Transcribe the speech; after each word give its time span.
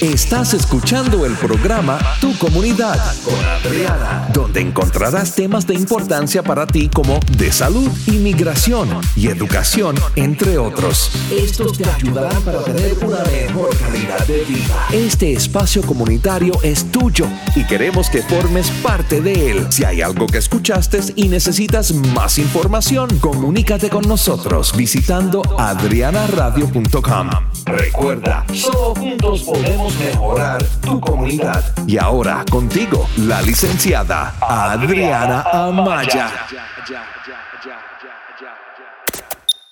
Estás 0.00 0.52
escuchando 0.52 1.24
el 1.24 1.32
programa 1.36 1.98
Tu 2.20 2.36
Comunidad 2.36 3.00
con 3.24 3.42
Adriana, 3.42 4.28
donde 4.34 4.60
encontrarás 4.60 5.34
temas 5.34 5.66
de 5.66 5.72
importancia 5.72 6.42
para 6.42 6.66
ti 6.66 6.90
como 6.92 7.18
de 7.38 7.50
salud, 7.50 7.90
inmigración 8.06 8.90
y 9.16 9.28
educación, 9.28 9.96
entre 10.14 10.58
otros. 10.58 11.10
Estos 11.30 11.78
te 11.78 11.88
ayudarán 11.88 12.42
para 12.42 12.62
tener 12.64 12.98
una 13.02 13.22
mejor 13.24 13.74
calidad 13.78 14.26
de 14.26 14.44
vida. 14.44 14.86
Este 14.92 15.32
espacio 15.32 15.80
comunitario 15.80 16.52
es 16.62 16.92
tuyo 16.92 17.26
y 17.54 17.64
queremos 17.64 18.10
que 18.10 18.20
formes 18.20 18.70
parte 18.82 19.22
de 19.22 19.50
él. 19.50 19.66
Si 19.70 19.84
hay 19.84 20.02
algo 20.02 20.26
que 20.26 20.38
escuchaste 20.38 21.00
y 21.16 21.28
necesitas 21.28 21.94
más 21.94 22.36
información, 22.38 23.08
comunícate 23.18 23.88
con 23.88 24.06
nosotros 24.06 24.76
visitando 24.76 25.42
adrianaradio.com. 25.58 27.30
Recuerda, 27.64 28.44
solo 28.52 28.94
juntos 28.94 29.42
podemos 29.42 29.85
mejorar 29.90 30.62
tu 30.82 31.00
comunidad. 31.00 31.64
Y 31.86 31.98
ahora 31.98 32.44
contigo, 32.50 33.08
la 33.16 33.42
licenciada 33.42 34.34
Adriana 34.40 35.42
Amaya. 35.52 36.30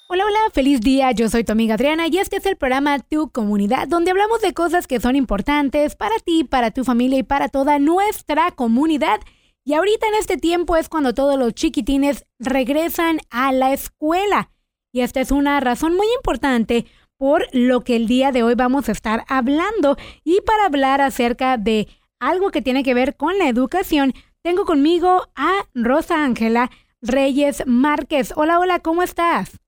Hola, 0.06 0.26
hola, 0.26 0.38
feliz 0.52 0.80
día. 0.80 1.10
Yo 1.12 1.28
soy 1.28 1.42
tu 1.42 1.52
amiga 1.52 1.74
Adriana 1.74 2.06
y 2.06 2.18
este 2.18 2.36
es 2.36 2.46
el 2.46 2.56
programa 2.56 3.00
Tu 3.00 3.30
Comunidad, 3.30 3.88
donde 3.88 4.12
hablamos 4.12 4.40
de 4.42 4.52
cosas 4.52 4.86
que 4.86 5.00
son 5.00 5.16
importantes 5.16 5.96
para 5.96 6.16
ti, 6.24 6.44
para 6.44 6.70
tu 6.70 6.84
familia 6.84 7.18
y 7.18 7.22
para 7.24 7.48
toda 7.48 7.78
nuestra 7.78 8.52
comunidad. 8.52 9.20
Y 9.64 9.74
ahorita 9.74 10.06
en 10.06 10.14
este 10.14 10.36
tiempo 10.36 10.76
es 10.76 10.88
cuando 10.88 11.14
todos 11.14 11.38
los 11.38 11.54
chiquitines 11.54 12.26
regresan 12.38 13.18
a 13.30 13.50
la 13.50 13.72
escuela. 13.72 14.50
Y 14.92 15.00
esta 15.00 15.20
es 15.20 15.32
una 15.32 15.58
razón 15.58 15.96
muy 15.96 16.06
importante 16.16 16.86
por 17.18 17.46
lo 17.52 17.82
que 17.82 17.96
el 17.96 18.06
día 18.06 18.32
de 18.32 18.42
hoy 18.42 18.54
vamos 18.54 18.88
a 18.88 18.92
estar 18.92 19.24
hablando. 19.28 19.96
Y 20.24 20.40
para 20.42 20.66
hablar 20.66 21.00
acerca 21.00 21.56
de 21.56 21.88
algo 22.20 22.50
que 22.50 22.62
tiene 22.62 22.82
que 22.82 22.94
ver 22.94 23.16
con 23.16 23.38
la 23.38 23.48
educación, 23.48 24.12
tengo 24.42 24.64
conmigo 24.64 25.28
a 25.36 25.66
Rosa 25.74 26.24
Ángela 26.24 26.70
Reyes 27.00 27.64
Márquez. 27.66 28.32
Hola, 28.36 28.58
hola, 28.58 28.80
¿cómo 28.80 29.02
estás? 29.02 29.60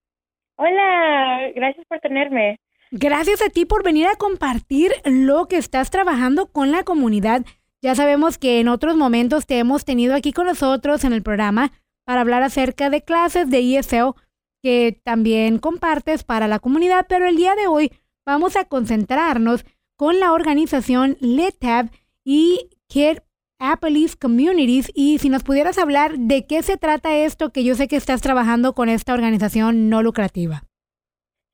Hola, 0.57 1.51
gracias 1.55 1.87
por 1.89 2.01
tenerme. 2.01 2.59
Gracias 2.91 3.43
a 3.43 3.51
ti 3.51 3.67
por 3.67 3.83
venir 3.83 4.07
a 4.07 4.17
compartir 4.17 4.93
lo 5.05 5.49
que 5.49 5.57
estás 5.57 5.91
trabajando 5.91 6.47
con 6.47 6.73
la 6.73 6.83
comunidad. 6.83 7.45
Ya 7.83 7.95
sabemos 7.95 8.39
que 8.39 8.61
en 8.61 8.69
otros 8.69 8.97
momentos 8.97 9.47
te 9.47 9.59
hemos 9.59 9.85
tenido 9.85 10.15
aquí 10.15 10.33
con 10.33 10.47
nosotros 10.47 11.05
en 11.05 11.13
el 11.13 11.23
programa 11.23 11.73
para 12.05 12.21
hablar 12.21 12.43
acerca 12.43 12.89
de 12.89 13.03
clases 13.03 13.51
de 13.51 13.77
ESL 13.77 14.15
que 14.63 15.01
también 15.05 15.59
compartes 15.59 16.25
para 16.25 16.49
la 16.49 16.59
comunidad, 16.59 17.07
pero 17.09 17.27
el 17.27 17.37
día 17.37 17.55
de 17.55 17.67
hoy 17.67 17.91
vamos 18.25 18.57
a 18.57 18.65
concentrarnos 18.65 19.65
con 19.97 20.19
la 20.21 20.33
organización 20.33 21.17
LETAB 21.21 21.91
y 22.25 22.71
Kid 22.89 23.19
Apple's 23.59 24.17
Communities 24.17 24.91
y 24.95 25.19
si 25.19 25.31
nos 25.31 25.43
pudieras 25.43 25.79
hablar 25.79 26.13
de 26.19 26.47
qué 26.47 26.63
se 26.63 26.77
trata 26.77 27.17
esto, 27.17 27.53
que 27.53 27.65
yo 27.65 27.75
sé 27.75 27.89
que 27.89 27.97
estás 27.97 28.21
trabajando 28.21 28.75
con 28.75 28.89
esta 28.89 29.15
organización 29.15 29.89
no 29.89 30.03
lucrativa. 30.03 30.63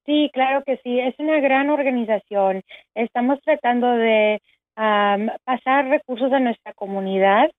Sí, 0.04 0.28
claro 0.32 0.64
que 0.66 0.78
sí, 0.78 0.98
es 0.98 1.14
una 1.18 1.38
gran 1.38 1.70
organización. 1.70 2.62
Estamos 2.94 3.38
tratando 3.44 3.86
de 3.86 4.40
pasar 5.44 5.86
recursos 5.88 6.32
a 6.32 6.40
nuestra 6.40 6.72
comunidad 6.72 7.50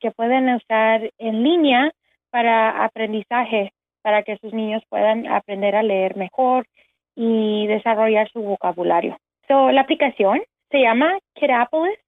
que 0.00 0.12
pueden 0.12 0.48
usar 0.50 1.10
en 1.18 1.42
línea 1.42 1.90
para 2.30 2.84
aprendizaje 2.84 3.72
para 4.02 4.22
que 4.22 4.36
sus 4.38 4.52
niños 4.52 4.82
puedan 4.88 5.26
aprender 5.26 5.76
a 5.76 5.82
leer 5.82 6.16
mejor 6.16 6.66
y 7.14 7.66
desarrollar 7.66 8.30
su 8.30 8.42
vocabulario. 8.42 9.16
So, 9.48 9.70
la 9.70 9.82
aplicación 9.82 10.42
se 10.70 10.80
llama 10.80 11.18
Kirapolis 11.34 11.98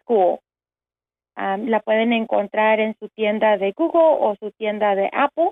School. 0.00 0.38
La 1.36 1.80
pueden 1.80 2.12
encontrar 2.12 2.80
en 2.80 2.94
su 2.98 3.08
tienda 3.08 3.56
de 3.56 3.72
Google 3.72 4.18
o 4.20 4.36
su 4.38 4.50
tienda 4.52 4.94
de 4.94 5.08
Apple, 5.12 5.50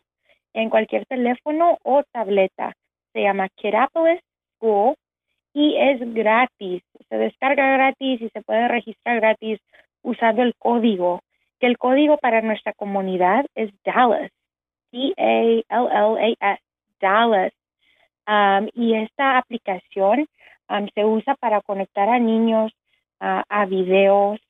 en 0.52 0.70
cualquier 0.70 1.06
teléfono 1.06 1.78
o 1.82 2.02
tableta. 2.12 2.74
Se 3.12 3.22
llama 3.22 3.48
Kirapolis 3.56 4.20
School 4.56 4.94
y 5.52 5.76
es 5.76 6.00
gratis. 6.14 6.82
Se 7.08 7.16
descarga 7.16 7.72
gratis 7.72 8.22
y 8.22 8.28
se 8.28 8.42
puede 8.42 8.68
registrar 8.68 9.20
gratis 9.20 9.60
usando 10.02 10.42
el 10.42 10.54
código, 10.56 11.20
que 11.58 11.66
el 11.66 11.78
código 11.78 12.18
para 12.18 12.40
nuestra 12.42 12.72
comunidad 12.72 13.46
es 13.54 13.70
Dallas. 13.84 14.30
D-A-L-L-A-S, 14.92 16.60
Dallas. 17.00 17.52
Um, 18.26 18.68
y 18.74 18.94
esta 18.94 19.38
aplicación 19.38 20.26
se 20.94 21.04
usa 21.04 21.34
para 21.34 21.60
conectar 21.62 22.08
a 22.08 22.18
niños 22.20 22.72
a 23.20 23.66
videos, 23.66 24.40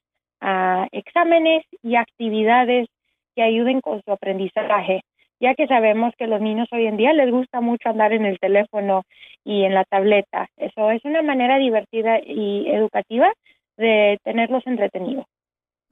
a 0.41 0.87
exámenes 0.93 1.65
y 1.83 1.97
actividades 1.97 2.89
que 3.35 3.43
ayuden 3.43 3.81
con 3.81 4.03
su 4.03 4.13
aprendizaje, 4.13 5.03
ya 5.41 5.55
que 5.55 5.67
sabemos 5.67 6.15
que 6.19 6.27
los 6.27 6.41
niños 6.41 6.69
hoy 6.73 6.87
en 6.87 6.97
día 6.97 7.13
les 7.13 7.31
gusta 7.31 7.61
mucho 7.61 7.89
andar 7.89 8.13
en 8.13 8.27
el 8.27 8.39
teléfono 8.39 9.03
y 9.45 9.65
en 9.65 9.75
la 9.75 9.85
tableta. 9.85 10.49
Eso 10.57 10.91
es 10.91 11.05
una 11.05 11.23
manera 11.23 11.59
divertida 11.59 12.21
y 12.25 12.69
educativa 12.69 13.33
de 13.77 14.19
tenerlos 14.25 14.67
entretenidos. 14.67 15.27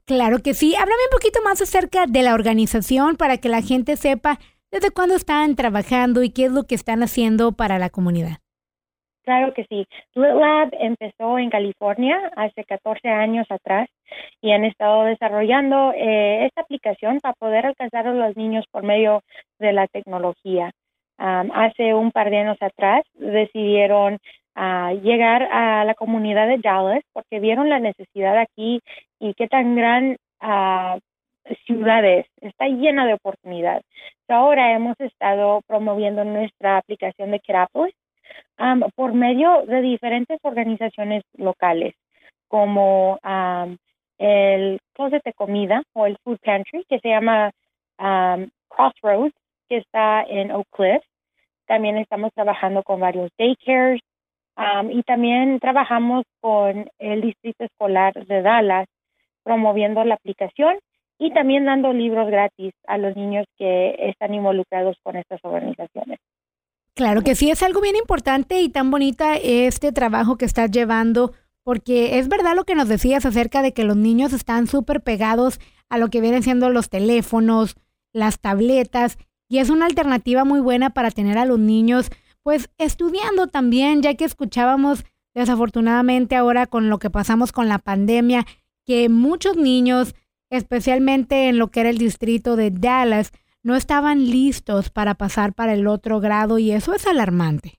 Claro 0.09 0.39
que 0.39 0.55
sí. 0.55 0.73
Háblame 0.73 1.03
un 1.11 1.11
poquito 1.11 1.39
más 1.43 1.61
acerca 1.61 2.07
de 2.07 2.23
la 2.23 2.33
organización 2.33 3.15
para 3.15 3.37
que 3.37 3.47
la 3.47 3.61
gente 3.61 3.95
sepa 3.95 4.39
desde 4.71 4.89
cuándo 4.89 5.13
están 5.13 5.55
trabajando 5.55 6.23
y 6.23 6.31
qué 6.31 6.45
es 6.45 6.51
lo 6.51 6.63
que 6.63 6.73
están 6.73 7.03
haciendo 7.03 7.51
para 7.51 7.77
la 7.77 7.91
comunidad. 7.91 8.37
Claro 9.23 9.53
que 9.53 9.65
sí. 9.69 9.85
Lab 10.15 10.69
empezó 10.79 11.37
en 11.37 11.51
California 11.51 12.31
hace 12.35 12.63
14 12.63 13.07
años 13.07 13.45
atrás 13.51 13.87
y 14.41 14.51
han 14.51 14.65
estado 14.65 15.03
desarrollando 15.03 15.93
eh, 15.95 16.47
esta 16.47 16.61
aplicación 16.61 17.19
para 17.19 17.35
poder 17.35 17.67
alcanzar 17.67 18.07
a 18.07 18.13
los 18.13 18.35
niños 18.35 18.65
por 18.71 18.81
medio 18.81 19.21
de 19.59 19.73
la 19.73 19.85
tecnología. 19.85 20.71
hace 21.19 21.93
un 21.93 22.11
par 22.11 22.31
de 22.31 22.37
años 22.37 22.57
atrás 22.61 23.03
decidieron 23.13 24.17
a 24.55 24.93
llegar 24.93 25.43
a 25.43 25.83
la 25.85 25.93
comunidad 25.93 26.47
de 26.47 26.57
Dallas 26.57 27.03
porque 27.13 27.39
vieron 27.39 27.69
la 27.69 27.79
necesidad 27.79 28.37
aquí 28.37 28.81
y 29.19 29.33
qué 29.33 29.47
tan 29.47 29.75
gran 29.75 30.17
uh, 30.41 30.99
ciudad 31.65 32.03
es. 32.05 32.25
Está 32.41 32.67
llena 32.67 33.05
de 33.05 33.13
oportunidades. 33.13 33.83
Ahora 34.27 34.73
hemos 34.73 34.99
estado 34.99 35.61
promoviendo 35.67 36.23
nuestra 36.23 36.77
aplicación 36.77 37.31
de 37.31 37.39
Kerapolis 37.39 37.95
por 38.95 39.13
medio 39.13 39.65
de 39.65 39.81
diferentes 39.81 40.39
organizaciones 40.43 41.23
locales 41.35 41.95
como 42.47 43.19
el 44.19 44.79
closet 44.93 45.23
de 45.23 45.33
comida 45.33 45.81
o 45.93 46.05
el 46.05 46.17
food 46.23 46.37
pantry 46.43 46.85
que 46.87 46.99
se 46.99 47.09
llama 47.09 47.51
Crossroads 48.67 49.33
que 49.67 49.77
está 49.77 50.23
en 50.23 50.51
Oak 50.51 50.67
Cliff. 50.71 51.03
También 51.65 51.97
estamos 51.97 52.33
trabajando 52.33 52.83
con 52.83 52.99
varios 52.99 53.31
daycares, 53.37 54.01
y 54.91 55.03
también 55.03 55.59
trabajamos 55.59 56.25
con 56.41 56.89
el 56.99 57.21
Distrito 57.21 57.63
Escolar 57.63 58.13
de 58.13 58.41
Dallas 58.41 58.87
promoviendo 59.43 60.03
la 60.03 60.15
aplicación 60.15 60.77
y 61.17 61.33
también 61.33 61.65
dando 61.65 61.93
libros 61.93 62.27
gratis 62.27 62.73
a 62.87 62.97
los 62.97 63.15
niños 63.15 63.45
que 63.57 63.95
están 64.09 64.33
involucrados 64.33 64.97
con 65.03 65.15
estas 65.15 65.39
organizaciones. 65.43 66.19
Claro 66.93 67.21
que 67.21 67.35
sí, 67.35 67.49
es 67.49 67.63
algo 67.63 67.81
bien 67.81 67.95
importante 67.95 68.61
y 68.61 68.69
tan 68.69 68.91
bonita 68.91 69.35
este 69.35 69.91
trabajo 69.91 70.37
que 70.37 70.45
estás 70.45 70.71
llevando, 70.71 71.31
porque 71.63 72.19
es 72.19 72.27
verdad 72.27 72.55
lo 72.55 72.65
que 72.65 72.75
nos 72.75 72.89
decías 72.89 73.25
acerca 73.25 73.61
de 73.61 73.73
que 73.73 73.83
los 73.83 73.95
niños 73.95 74.33
están 74.33 74.67
súper 74.67 75.01
pegados 75.01 75.59
a 75.89 75.97
lo 75.97 76.09
que 76.09 76.21
vienen 76.21 76.43
siendo 76.43 76.69
los 76.69 76.89
teléfonos, 76.89 77.75
las 78.11 78.39
tabletas, 78.39 79.17
y 79.47 79.59
es 79.59 79.69
una 79.69 79.85
alternativa 79.85 80.43
muy 80.43 80.59
buena 80.59 80.91
para 80.91 81.11
tener 81.11 81.37
a 81.37 81.45
los 81.45 81.59
niños 81.59 82.11
pues 82.43 82.73
estudiando 82.77 83.47
también, 83.47 84.01
ya 84.01 84.15
que 84.15 84.25
escuchábamos 84.25 85.05
desafortunadamente 85.33 86.35
ahora 86.35 86.65
con 86.65 86.89
lo 86.89 86.97
que 86.97 87.09
pasamos 87.09 87.51
con 87.51 87.69
la 87.69 87.79
pandemia, 87.79 88.45
que 88.85 89.09
muchos 89.09 89.57
niños, 89.57 90.15
especialmente 90.49 91.49
en 91.49 91.59
lo 91.59 91.67
que 91.67 91.81
era 91.81 91.89
el 91.89 91.97
distrito 91.97 92.55
de 92.55 92.71
Dallas, 92.71 93.31
no 93.63 93.75
estaban 93.75 94.25
listos 94.25 94.89
para 94.89 95.15
pasar 95.15 95.53
para 95.53 95.73
el 95.73 95.87
otro 95.87 96.19
grado 96.19 96.59
y 96.59 96.71
eso 96.71 96.93
es 96.93 97.07
alarmante. 97.07 97.73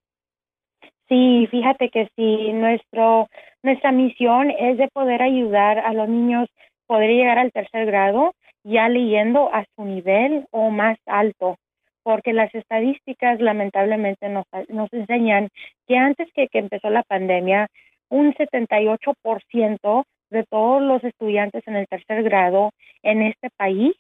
Sí, 1.08 1.48
fíjate 1.50 1.90
que 1.90 2.08
sí, 2.14 2.52
nuestro, 2.52 3.28
nuestra 3.62 3.90
misión 3.90 4.50
es 4.50 4.78
de 4.78 4.88
poder 4.88 5.22
ayudar 5.22 5.78
a 5.78 5.92
los 5.92 6.08
niños 6.08 6.48
poder 6.90 7.10
llegar 7.10 7.38
al 7.38 7.52
tercer 7.52 7.86
grado 7.86 8.34
ya 8.64 8.88
leyendo 8.88 9.48
a 9.54 9.64
su 9.76 9.84
nivel 9.84 10.46
o 10.50 10.70
más 10.70 10.98
alto 11.06 11.56
porque 12.02 12.32
las 12.32 12.54
estadísticas 12.54 13.40
lamentablemente 13.40 14.28
nos, 14.28 14.44
nos 14.68 14.92
enseñan 14.92 15.48
que 15.86 15.96
antes 15.96 16.28
que, 16.34 16.48
que 16.48 16.58
empezó 16.58 16.90
la 16.90 17.02
pandemia, 17.02 17.68
un 18.08 18.34
78% 18.34 20.04
de 20.30 20.44
todos 20.44 20.82
los 20.82 21.02
estudiantes 21.04 21.66
en 21.66 21.76
el 21.76 21.86
tercer 21.88 22.22
grado 22.22 22.70
en 23.02 23.22
este 23.22 23.50
país 23.56 23.94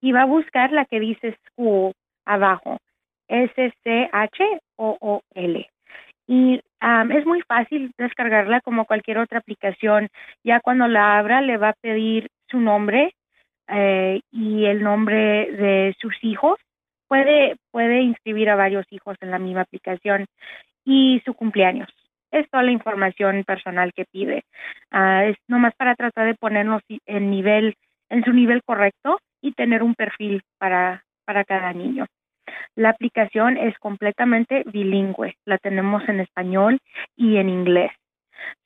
Y 0.00 0.12
va 0.12 0.22
a 0.22 0.26
buscar 0.26 0.72
la 0.72 0.86
que 0.86 1.00
dice 1.00 1.36
School 1.48 1.92
abajo. 2.24 2.78
S-C-H-O-O-L. 3.32 4.52
Y 6.28 6.60
es 7.10 7.26
muy 7.26 7.42
fácil 7.42 7.92
descargarla 7.98 8.60
como 8.60 8.84
cualquier 8.84 9.18
otra 9.18 9.38
aplicación. 9.38 10.08
Ya 10.44 10.60
cuando 10.60 10.86
la 10.88 11.18
abra 11.18 11.40
le 11.40 11.56
va 11.56 11.70
a 11.70 11.76
pedir 11.80 12.28
su 12.48 12.60
nombre 12.60 13.14
eh, 13.68 14.20
y 14.30 14.66
el 14.66 14.82
nombre 14.82 15.50
de 15.52 15.96
sus 15.98 16.14
hijos. 16.22 16.58
Puede, 17.08 17.56
puede 17.70 18.00
inscribir 18.02 18.50
a 18.50 18.56
varios 18.56 18.86
hijos 18.90 19.16
en 19.20 19.30
la 19.30 19.38
misma 19.38 19.62
aplicación 19.62 20.26
y 20.84 21.20
su 21.24 21.34
cumpleaños. 21.34 21.88
Es 22.30 22.48
toda 22.50 22.62
la 22.62 22.72
información 22.72 23.44
personal 23.44 23.92
que 23.92 24.06
pide. 24.10 24.44
Ah, 24.90 25.26
es 25.26 25.36
nomás 25.48 25.74
para 25.76 25.94
tratar 25.94 26.26
de 26.26 26.34
ponernos 26.34 26.82
en 27.06 27.30
nivel, 27.30 27.74
en 28.08 28.24
su 28.24 28.32
nivel 28.32 28.62
correcto 28.64 29.18
y 29.42 29.52
tener 29.52 29.82
un 29.82 29.94
perfil 29.94 30.42
para, 30.58 31.04
para 31.26 31.44
cada 31.44 31.72
niño. 31.74 32.06
La 32.74 32.90
aplicación 32.90 33.56
es 33.56 33.76
completamente 33.78 34.62
bilingüe. 34.66 35.36
La 35.44 35.58
tenemos 35.58 36.08
en 36.08 36.20
español 36.20 36.78
y 37.16 37.36
en 37.36 37.48
inglés. 37.48 37.92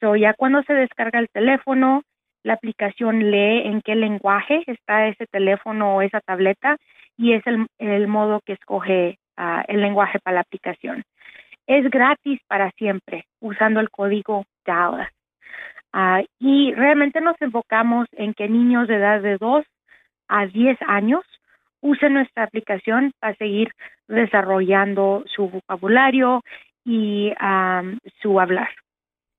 So, 0.01 0.17
ya 0.17 0.35
cuando 0.35 0.63
se 0.63 0.75
descarga 0.75 1.19
el 1.19 1.29
teléfono, 1.29 2.03
la 2.43 2.55
aplicación 2.55 3.31
lee 3.31 3.67
en 3.67 3.83
qué 3.83 3.95
lenguaje 3.95 4.63
está 4.67 5.09
ese 5.09 5.27
teléfono 5.27 5.97
o 5.97 6.03
esa 6.03 6.21
tableta 6.21 6.77
y 7.17 7.33
es 7.33 7.43
el, 7.47 8.09
modo 8.09 8.41
que 8.45 8.53
escoge 8.53 9.19
ah, 9.37 9.65
el 9.69 9.81
lenguaje 9.81 10.19
para 10.21 10.37
la 10.37 10.41
aplicación. 10.43 11.03
Es 11.67 11.91
gratis 11.91 12.41
para 12.47 12.71
siempre 12.73 13.25
usando 13.41 13.81
el 13.81 13.91
código 13.91 14.45
Dallas. 14.65 15.11
Ah, 15.93 16.23
y 16.39 16.73
realmente 16.75 17.21
nos 17.21 17.41
enfocamos 17.41 18.07
en 18.13 18.35
que 18.35 18.49
niños 18.49 18.87
de 18.87 18.97
edad 18.97 19.21
de 19.23 19.39
2 19.39 19.65
a 20.29 20.47
10 20.47 20.79
años 20.87 21.25
usen 21.81 22.15
nuestra 22.15 22.45
aplicación 22.45 23.13
para 23.19 23.35
seguir 23.37 23.73
desarrollando 24.09 25.25
su 25.27 25.49
vocabulario 25.49 26.43
y 26.85 27.33
ah, 27.39 27.83
su 28.23 28.41
hablar. 28.41 28.69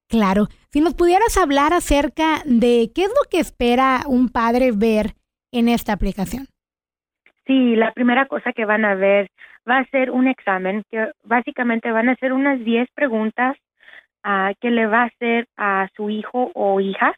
Claro, 0.10 0.48
si 0.70 0.80
nos 0.80 0.94
pudieras 0.94 1.38
hablar 1.38 1.74
acerca 1.74 2.42
de 2.46 2.90
qué 2.96 3.04
es 3.04 3.10
lo 3.10 3.30
que 3.30 3.40
espera 3.40 4.02
un 4.08 4.30
padre 4.30 4.72
ver 4.74 5.14
en 5.52 5.68
esta 5.68 5.94
aplicación. 5.94 6.46
Sí, 7.46 7.76
la 7.76 7.92
primera 7.92 8.26
cosa 8.28 8.54
que 8.54 8.66
van 8.66 8.86
a 8.86 8.96
ver 8.96 9.30
va 9.70 9.80
a 9.80 9.86
ser 9.86 10.12
un 10.12 10.28
examen, 10.28 10.84
que 10.90 11.12
básicamente 11.24 11.92
van 11.92 12.10
a 12.10 12.16
ser 12.16 12.34
unas 12.34 12.64
10 12.64 12.90
preguntas 12.94 13.58
uh, 14.26 14.54
que 14.62 14.72
le 14.72 14.86
va 14.88 15.04
a 15.04 15.06
hacer 15.06 15.48
a 15.58 15.88
su 15.96 16.10
hijo 16.10 16.52
o 16.56 16.80
hija. 16.80 17.14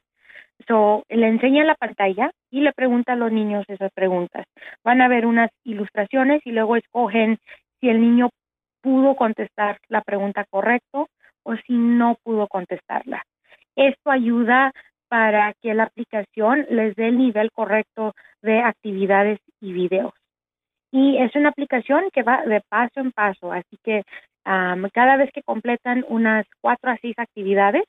So, 0.68 1.04
le 1.10 1.28
enseña 1.28 1.64
la 1.64 1.76
pantalla 1.76 2.32
y 2.52 2.62
le 2.62 2.74
pregunta 2.74 3.14
a 3.14 3.16
los 3.16 3.32
niños 3.32 3.66
esas 3.68 3.92
preguntas. 3.94 4.46
Van 4.84 5.02
a 5.02 5.08
ver 5.08 5.26
unas 5.26 5.50
ilustraciones 5.64 6.42
y 6.46 6.52
luego 6.52 6.76
escogen 6.76 7.38
si 7.80 7.90
el 7.90 8.02
niño 8.02 8.30
pudo 8.82 9.16
contestar 9.16 9.78
la 9.88 10.02
pregunta 10.02 10.46
correcto 10.50 11.08
o 11.44 11.56
si 11.56 11.74
no 11.74 12.16
pudo 12.24 12.48
contestarla. 12.48 13.24
Esto 13.76 14.12
ayuda 14.12 14.72
para 15.08 15.54
que 15.62 15.74
la 15.74 15.84
aplicación 15.84 16.66
les 16.70 16.96
dé 16.96 17.08
el 17.08 17.18
nivel 17.18 17.52
correcto 17.52 18.14
de 18.42 18.60
actividades 18.60 19.40
y 19.60 19.74
videos. 19.74 20.14
Y 20.92 21.18
es 21.18 21.36
una 21.36 21.50
aplicación 21.50 22.10
que 22.12 22.24
va 22.24 22.44
de 22.46 22.62
paso 22.68 23.00
en 23.00 23.12
paso, 23.12 23.52
así 23.52 23.78
que 23.84 24.04
cada 24.44 25.18
vez 25.18 25.30
que 25.32 25.44
completan 25.44 26.04
unas 26.08 26.46
cuatro 26.62 26.92
a 26.92 26.98
seis 27.02 27.14
actividades, 27.18 27.84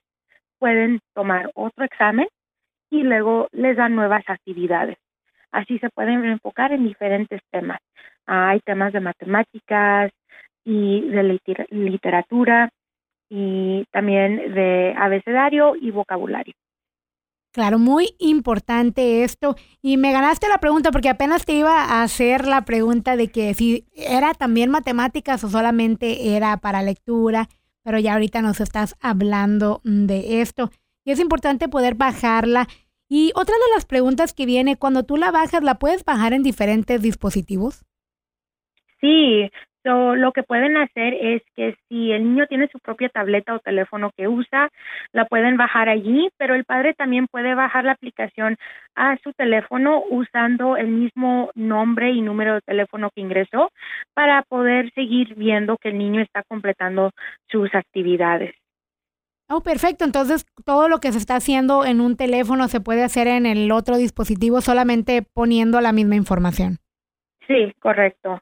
pueden 0.59 1.01
tomar 1.15 1.51
otro 1.55 1.85
examen 1.85 2.29
y 2.91 3.03
luego 3.03 3.49
les 3.53 3.77
dan 3.77 3.95
nuevas 3.95 4.25
actividades. 4.27 4.99
Así 5.53 5.79
se 5.79 5.91
pueden 5.91 6.25
enfocar 6.25 6.73
en 6.73 6.85
diferentes 6.85 7.41
temas. 7.51 7.81
hay 8.27 8.61
temas 8.61 8.93
de 8.93 9.01
matemáticas 9.01 10.13
y 10.65 11.01
de 11.09 11.41
literatura, 11.71 12.71
y 13.31 13.85
también 13.93 14.55
de 14.55 14.93
abecedario 14.99 15.77
y 15.77 15.93
vocabulario. 15.93 16.53
Claro, 17.53 17.79
muy 17.79 18.15
importante 18.19 19.25
esto. 19.25 19.57
Y 19.83 19.97
me 19.97 20.13
ganaste 20.13 20.49
la 20.49 20.59
pregunta 20.59 20.93
porque 20.93 21.09
apenas 21.09 21.45
te 21.45 21.55
iba 21.55 21.83
a 21.83 22.03
hacer 22.03 22.47
la 22.47 22.65
pregunta 22.65 23.17
de 23.17 23.29
que 23.29 23.55
si 23.55 23.87
era 23.95 24.35
también 24.35 24.71
matemáticas 24.71 25.43
o 25.43 25.49
solamente 25.49 26.37
era 26.37 26.59
para 26.59 26.83
lectura, 26.83 27.49
pero 27.83 27.99
ya 27.99 28.13
ahorita 28.13 28.43
nos 28.43 28.61
estás 28.61 28.97
hablando 29.01 29.81
de 29.85 30.43
esto. 30.43 30.71
Es 31.11 31.21
importante 31.21 31.69
poder 31.69 31.95
bajarla. 31.95 32.67
Y 33.09 33.33
otra 33.35 33.55
de 33.55 33.75
las 33.75 33.87
preguntas 33.87 34.33
que 34.35 34.47
viene, 34.47 34.77
cuando 34.77 35.05
tú 35.05 35.17
la 35.17 35.31
bajas, 35.31 35.63
¿la 35.63 35.77
puedes 35.77 36.05
bajar 36.05 36.33
en 36.33 36.43
diferentes 36.43 37.03
dispositivos? 37.03 37.85
Sí, 39.01 39.51
lo 39.85 40.33
que 40.33 40.43
pueden 40.43 40.77
hacer 40.77 41.15
es 41.15 41.43
que 41.57 41.75
si 41.89 42.13
el 42.13 42.25
niño 42.25 42.47
tiene 42.47 42.69
su 42.69 42.79
propia 42.81 43.09
tableta 43.09 43.55
o 43.55 43.61
teléfono 43.61 44.11
que 44.17 44.29
usa, 44.29 44.69
la 45.13 45.25
pueden 45.25 45.57
bajar 45.57 45.89
allí, 45.89 46.29
pero 46.37 46.55
el 46.55 46.65
padre 46.65 46.95
también 46.95 47.27
puede 47.27 47.55
bajar 47.55 47.85
la 47.85 47.93
aplicación 47.93 48.57
a 48.95 49.17
su 49.19 49.33
teléfono 49.33 50.03
usando 50.11 50.77
el 50.77 50.89
mismo 50.89 51.51
nombre 51.55 52.11
y 52.11 52.21
número 52.21 52.55
de 52.55 52.61
teléfono 52.61 53.11
que 53.15 53.23
ingresó 53.23 53.71
para 54.15 54.43
poder 54.43 54.93
seguir 54.93 55.35
viendo 55.35 55.79
que 55.79 55.89
el 55.89 55.99
niño 55.99 56.21
está 56.21 56.43
completando 56.43 57.11
sus 57.49 57.75
actividades. 57.75 58.55
Oh, 59.53 59.63
perfecto. 59.63 60.05
Entonces, 60.05 60.47
todo 60.65 60.89
lo 60.89 61.01
que 61.01 61.11
se 61.11 61.19
está 61.19 61.35
haciendo 61.35 61.85
en 61.85 62.01
un 62.01 62.17
teléfono 62.17 62.69
se 62.69 62.81
puede 62.81 63.03
hacer 63.03 63.27
en 63.27 63.47
el 63.47 63.73
otro 63.73 63.97
dispositivo 63.97 64.61
solamente 64.61 65.23
poniendo 65.35 65.81
la 65.81 65.93
misma 65.93 66.15
información. 66.15 66.79
Sí, 67.49 67.75
correcto. 67.81 68.41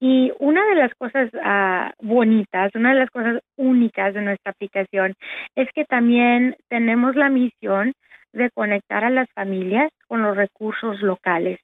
Y 0.00 0.32
una 0.38 0.62
de 0.66 0.74
las 0.74 0.94
cosas 0.96 1.30
ah, 1.42 1.92
bonitas, 2.02 2.74
una 2.74 2.92
de 2.92 2.98
las 3.00 3.10
cosas 3.10 3.40
únicas 3.56 4.12
de 4.12 4.20
nuestra 4.20 4.52
aplicación 4.52 5.14
es 5.56 5.66
que 5.74 5.86
también 5.86 6.56
tenemos 6.68 7.16
la 7.16 7.30
misión 7.30 7.94
de 8.34 8.50
conectar 8.50 9.02
a 9.02 9.10
las 9.10 9.30
familias 9.34 9.90
con 10.08 10.22
los 10.22 10.36
recursos 10.36 11.00
locales. 11.00 11.58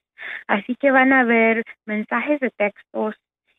Así 0.47 0.75
que 0.75 0.91
van 0.91 1.13
a 1.13 1.25
ver 1.25 1.65
mensajes 1.85 2.41
de 2.41 2.51
textos 2.51 3.15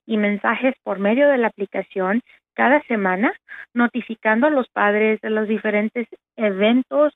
y 0.07 0.17
mensajes 0.17 0.73
por 0.83 0.97
medio 0.97 1.29
de 1.29 1.37
la 1.37 1.47
aplicación 1.47 2.21
cada 2.57 2.81
semana, 2.87 3.31
notificando 3.75 4.47
a 4.47 4.49
los 4.49 4.67
padres 4.69 5.21
de 5.21 5.29
los 5.29 5.47
diferentes 5.47 6.07
eventos 6.35 7.13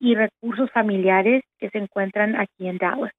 y 0.00 0.16
recursos 0.16 0.68
familiares 0.72 1.44
que 1.58 1.70
se 1.70 1.78
encuentran 1.78 2.34
aquí 2.34 2.66
en 2.66 2.78
Dallas. 2.78 3.12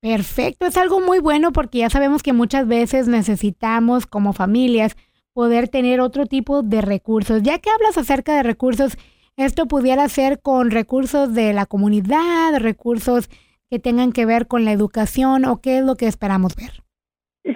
Perfecto, 0.00 0.64
es 0.64 0.78
algo 0.78 1.00
muy 1.00 1.18
bueno 1.18 1.52
porque 1.52 1.78
ya 1.78 1.90
sabemos 1.90 2.22
que 2.22 2.32
muchas 2.32 2.66
veces 2.66 3.08
necesitamos 3.08 4.06
como 4.06 4.32
familias 4.32 4.96
poder 5.34 5.68
tener 5.68 6.00
otro 6.00 6.24
tipo 6.24 6.62
de 6.62 6.80
recursos. 6.80 7.42
Ya 7.42 7.58
que 7.58 7.68
hablas 7.68 7.98
acerca 7.98 8.34
de 8.34 8.42
recursos, 8.42 8.96
esto 9.36 9.66
pudiera 9.66 10.08
ser 10.08 10.40
con 10.40 10.70
recursos 10.70 11.34
de 11.34 11.52
la 11.52 11.66
comunidad, 11.66 12.56
recursos 12.58 13.28
que 13.68 13.78
tengan 13.78 14.12
que 14.12 14.24
ver 14.24 14.46
con 14.46 14.64
la 14.64 14.72
educación 14.72 15.44
o 15.44 15.60
qué 15.60 15.78
es 15.78 15.84
lo 15.84 15.96
que 15.96 16.06
esperamos 16.06 16.56
ver. 16.56 16.87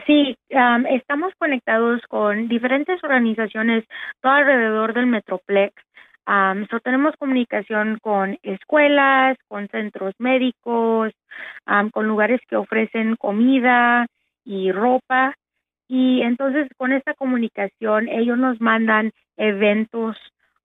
Sí, 0.07 0.37
estamos 0.49 1.33
conectados 1.39 2.01
con 2.09 2.49
diferentes 2.49 3.03
organizaciones 3.05 3.85
todo 4.21 4.33
alrededor 4.33 4.95
del 4.95 5.07
Metroplex 5.07 5.75
tenemos 6.83 7.15
comunicación 7.17 7.99
con 8.01 8.39
escuelas, 8.43 9.37
con 9.49 9.69
centros 9.69 10.15
médicos, 10.19 11.13
con 11.93 12.07
lugares 12.07 12.41
que 12.49 12.57
ofrecen 12.57 13.17
comida 13.17 14.07
y 14.45 14.73
ropa. 14.73 15.35
Y 15.89 16.23
entonces 16.23 16.69
con 16.77 16.93
esta 16.93 17.15
comunicación 17.15 18.09
ellos 18.09 18.39
nos 18.39 18.61
mandan 18.61 19.13
eventos 19.37 20.17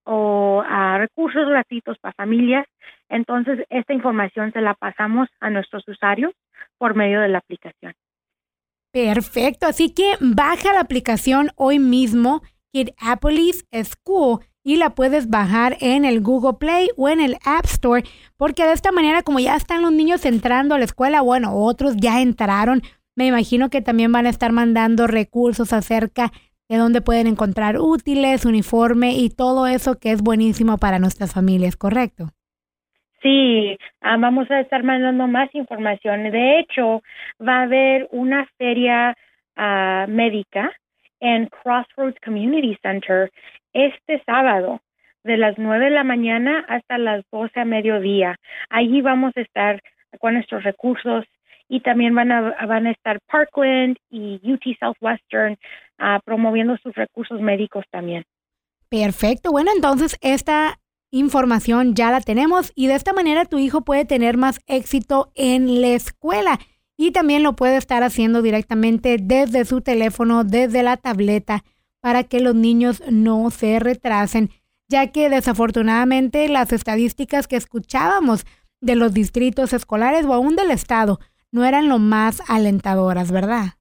o 0.04 0.64
recursos 0.98 1.48
gratuitos 1.50 1.98
para 2.00 2.14
familias. 2.14 2.66
Entonces 3.10 3.66
esta 3.70 3.94
información 3.94 4.52
se 4.54 4.62
la 4.62 4.74
pasamos 4.74 5.28
a 5.40 5.50
nuestros 5.50 5.88
usuarios 5.88 6.34
por 6.78 6.96
medio 6.96 7.20
de 7.22 7.30
la 7.30 7.40
aplicación. 7.40 7.94
Perfecto, 8.94 9.68
así 9.68 9.90
que 9.90 10.14
baja 10.20 10.74
la 10.74 10.80
aplicación 10.80 11.52
hoy 11.56 11.80
mismo, 11.80 12.42
Kidappolis 12.74 13.66
School, 13.84 14.40
y 14.68 14.76
la 14.76 14.96
puedes 14.96 15.30
bajar 15.30 15.78
en 15.80 16.04
el 16.04 16.20
Google 16.20 16.56
Play 16.60 16.90
o 16.98 17.08
en 17.08 17.22
el 17.22 17.38
App 17.46 17.66
Store, 17.66 18.04
porque 18.36 18.66
de 18.66 18.74
esta 18.74 18.92
manera, 18.92 19.24
como 19.24 19.40
ya 19.40 19.56
están 19.56 19.82
los 19.82 19.94
niños 19.94 20.26
entrando 20.26 20.76
a 20.76 20.78
la 20.78 20.84
escuela, 20.84 21.22
bueno, 21.22 21.56
otros 21.56 21.96
ya 21.96 22.22
entraron, 22.22 22.82
me 23.16 23.28
imagino 23.28 23.70
que 23.70 23.82
también 23.82 24.12
van 24.12 24.26
a 24.26 24.30
estar 24.30 24.52
mandando 24.52 25.08
recursos 25.08 25.72
acerca 25.72 26.34
de 26.70 26.76
dónde 26.76 27.00
pueden 27.00 27.28
encontrar 27.28 27.80
útiles, 27.80 28.44
uniforme 28.44 29.16
y 29.16 29.30
todo 29.30 29.68
eso 29.68 30.00
que 30.00 30.12
es 30.12 30.22
buenísimo 30.22 30.78
para 30.78 31.00
nuestras 31.00 31.32
familias, 31.32 31.78
¿correcto? 31.78 32.34
Sí, 33.22 33.78
ah, 34.02 34.18
vamos 34.18 34.50
a 34.52 34.60
estar 34.60 34.84
mandando 34.84 35.28
más 35.28 35.54
información. 35.56 36.24
De 36.32 36.60
hecho, 36.60 37.02
va 37.46 37.60
a 37.60 37.64
haber 37.64 38.08
una 38.12 38.46
feria 38.58 39.16
ah, 39.56 40.06
médica 40.08 40.72
en 41.20 41.48
Crossroads 41.48 42.20
Community 42.24 42.78
Center 42.82 43.32
este 43.74 44.22
sábado 44.26 44.82
de 45.24 45.38
las 45.38 45.58
9 45.58 45.86
de 45.86 45.92
la 45.92 46.04
mañana 46.04 46.64
hasta 46.68 46.98
las 46.98 47.24
12 47.32 47.60
a 47.60 47.66
mediodía. 47.66 48.36
Allí 48.70 49.02
vamos 49.02 49.34
a 49.36 49.42
estar 49.42 49.82
con 50.20 50.36
nuestros 50.36 50.64
recursos 50.64 51.26
y 51.70 51.82
también 51.82 52.16
van 52.16 52.32
a, 52.32 52.66
van 52.66 52.88
a 52.88 52.92
estar 52.92 53.20
Parkland 53.28 53.98
y 54.10 54.40
UT 54.44 54.64
Southwestern 54.80 55.58
uh, 56.00 56.20
promoviendo 56.24 56.78
sus 56.78 56.96
recursos 56.96 57.42
médicos 57.42 57.84
también. 57.92 58.24
Perfecto. 58.90 59.52
Bueno, 59.52 59.72
entonces 59.76 60.18
esta 60.22 60.80
información 61.12 61.96
ya 61.96 62.12
la 62.12 62.22
tenemos 62.22 62.72
y 62.76 62.88
de 62.88 62.96
esta 62.96 63.14
manera 63.14 63.46
tu 63.46 63.60
hijo 63.60 63.82
puede 63.82 64.06
tener 64.06 64.38
más 64.38 64.60
éxito 64.68 65.32
en 65.36 65.82
la 65.82 65.90
escuela 65.90 66.60
y 66.98 67.12
también 67.12 67.44
lo 67.44 67.54
puede 67.54 67.78
estar 67.78 68.04
haciendo 68.04 68.42
directamente 68.42 69.18
desde 69.22 69.66
su 69.66 69.82
teléfono, 69.82 70.44
desde 70.44 70.84
la 70.84 70.98
tableta 70.98 71.64
para 72.02 72.24
que 72.24 72.40
los 72.40 72.56
niños 72.56 73.04
no 73.10 73.50
se 73.52 73.80
retrasen, 73.80 74.50
ya 74.90 75.12
que 75.12 75.30
desafortunadamente 75.30 76.48
las 76.50 76.74
estadísticas 76.74 77.48
que 77.48 77.56
escuchábamos 77.56 78.46
de 78.82 78.96
los 78.96 79.14
distritos 79.14 79.74
escolares 79.74 80.26
o 80.26 80.34
aún 80.34 80.56
del 80.56 80.72
estado 80.72 81.20
no 81.52 81.66
eran 81.66 81.88
lo 81.88 82.00
más 82.00 82.42
alentadoras, 82.50 83.32
¿verdad? 83.32 83.78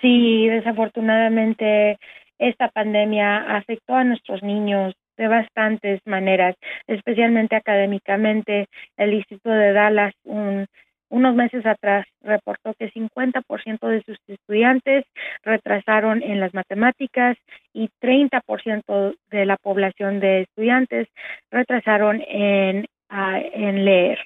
Sí, 0.00 0.46
desafortunadamente 0.48 1.98
esta 2.38 2.68
pandemia 2.68 3.56
afectó 3.56 3.94
a 3.94 4.04
nuestros 4.04 4.42
niños 4.42 4.94
de 5.18 5.28
bastantes 5.28 6.00
maneras, 6.06 6.54
especialmente 6.86 7.56
académicamente. 7.56 8.66
El 8.96 9.14
Instituto 9.14 9.50
de 9.50 9.72
Dallas 9.72 10.14
un, 10.24 10.66
unos 11.10 11.34
meses 11.34 11.64
atrás 11.66 12.06
reportó 12.22 12.74
que 12.78 12.90
50% 12.92 13.88
de 13.88 14.02
sus 14.02 14.18
estudiantes 14.26 15.04
retrasaron 15.42 16.22
en 16.22 16.40
las 16.40 16.54
matemáticas 16.54 17.36
y 17.72 17.88
30% 18.00 19.14
de 19.30 19.46
la 19.46 19.56
población 19.56 20.20
de 20.20 20.42
estudiantes 20.42 21.08
retrasaron 21.50 22.22
en, 22.26 22.86
en 23.10 23.84
leer. 23.84 24.18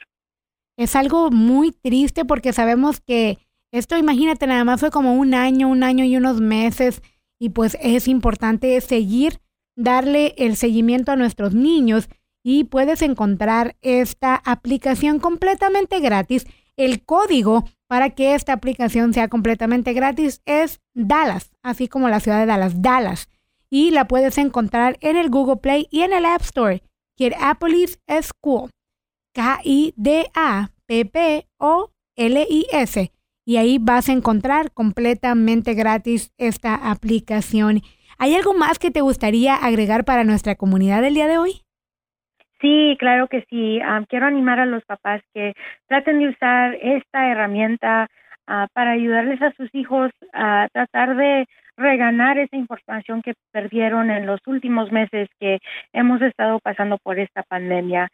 Es 0.77 0.97
algo 0.97 1.31
muy 1.31 1.71
triste 1.71 2.25
porque 2.25 2.53
sabemos 2.53 3.01
que 3.01 3.39
esto, 3.73 3.97
imagínate, 3.97 4.47
nada 4.47 4.65
más 4.65 4.81
fue 4.81 4.91
como 4.91 5.15
un 5.15 5.35
año, 5.35 5.69
un 5.69 5.83
año 5.83 6.05
y 6.05 6.17
unos 6.17 6.41
meses 6.41 7.03
y 7.39 7.51
pues 7.51 7.77
es 7.81 8.07
importante 8.07 8.81
seguir, 8.81 9.39
darle 9.77 10.35
el 10.39 10.57
seguimiento 10.57 11.13
a 11.13 11.17
nuestros 11.17 11.55
niños 11.55 12.09
y 12.43 12.65
puedes 12.65 13.03
encontrar 13.03 13.77
esta 13.81 14.35
aplicación 14.35 15.21
completamente 15.21 16.01
gratis 16.01 16.47
el 16.77 17.05
código 17.05 17.65
para 17.87 18.11
que 18.11 18.35
esta 18.35 18.53
aplicación 18.53 19.13
sea 19.13 19.29
completamente 19.29 19.93
gratis 19.93 20.41
es 20.47 20.81
Dallas, 20.95 21.51
así 21.63 21.89
como 21.89 22.09
la 22.09 22.21
ciudad 22.21 22.41
de 22.41 22.47
Dallas, 22.47 22.81
Dallas. 22.81 23.29
Y 23.69 23.91
la 23.91 24.09
puedes 24.09 24.39
encontrar 24.39 24.97
en 25.01 25.17
el 25.17 25.29
Google 25.31 25.57
Play 25.57 25.89
y 25.91 26.01
en 26.03 26.13
el 26.13 26.25
App 26.25 26.43
Store. 26.43 26.83
Kidappolis 27.17 28.01
School. 28.23 28.71
K-I-D-A-P-P-O-L-I-S. 29.35 29.93
Y 33.45 33.57
ahí 33.57 33.79
vas 33.79 34.09
a 34.09 34.13
encontrar 34.13 34.73
completamente 34.73 35.75
gratis 35.75 36.33
esta 36.39 36.75
aplicación. 36.91 37.83
¿Hay 38.19 38.35
algo 38.35 38.55
más 38.55 38.79
que 38.79 38.91
te 38.91 39.01
gustaría 39.01 39.55
agregar 39.55 40.05
para 40.05 40.25
nuestra 40.25 40.55
comunidad 40.55 41.03
del 41.03 41.15
día 41.15 41.27
de 41.27 41.39
hoy? 41.39 41.63
Sí, 42.61 42.97
claro 42.99 43.27
que 43.27 43.45
sí. 43.51 43.81
Ah, 43.83 44.03
quiero 44.09 44.27
animar 44.27 44.61
a 44.61 44.67
los 44.67 44.85
papás 44.85 45.21
que 45.35 45.53
traten 45.89 46.21
de 46.21 46.29
usar 46.29 46.75
esta 46.81 47.31
herramienta 47.31 48.07
ah, 48.47 48.69
para 48.73 48.93
ayudarles 48.93 49.43
a 49.43 49.53
sus 49.53 49.69
hijos 49.75 50.13
a 50.33 50.69
tratar 50.73 51.17
de 51.17 51.47
reganar 51.77 52.39
esa 52.39 52.57
información 52.57 53.23
que 53.23 53.35
perdieron 53.51 54.11
en 54.11 54.27
los 54.27 54.41
últimos 54.47 54.93
meses 54.93 55.29
que 55.41 55.59
hemos 55.93 56.23
estado 56.23 56.61
pasando 56.61 56.99
por 56.99 57.19
esta 57.19 57.43
pandemia. 57.43 58.09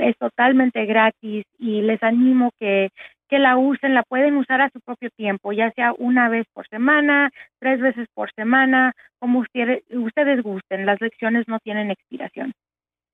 es 0.00 0.16
totalmente 0.18 0.84
gratis 0.86 1.44
y 1.58 1.80
les 1.82 2.02
animo 2.02 2.50
que 2.58 2.90
que 3.28 3.38
la 3.38 3.56
usen, 3.56 3.94
la 3.94 4.02
pueden 4.02 4.36
usar 4.36 4.60
a 4.60 4.70
su 4.70 4.80
propio 4.80 5.10
tiempo, 5.16 5.52
ya 5.52 5.70
sea 5.72 5.92
una 5.98 6.28
vez 6.28 6.46
por 6.52 6.68
semana, 6.68 7.30
tres 7.58 7.80
veces 7.80 8.06
por 8.14 8.32
semana, 8.34 8.92
como 9.18 9.40
ustedes, 9.40 10.42
gusten. 10.42 10.86
Las 10.86 11.00
lecciones 11.00 11.44
no 11.48 11.58
tienen 11.60 11.90
expiración. 11.90 12.52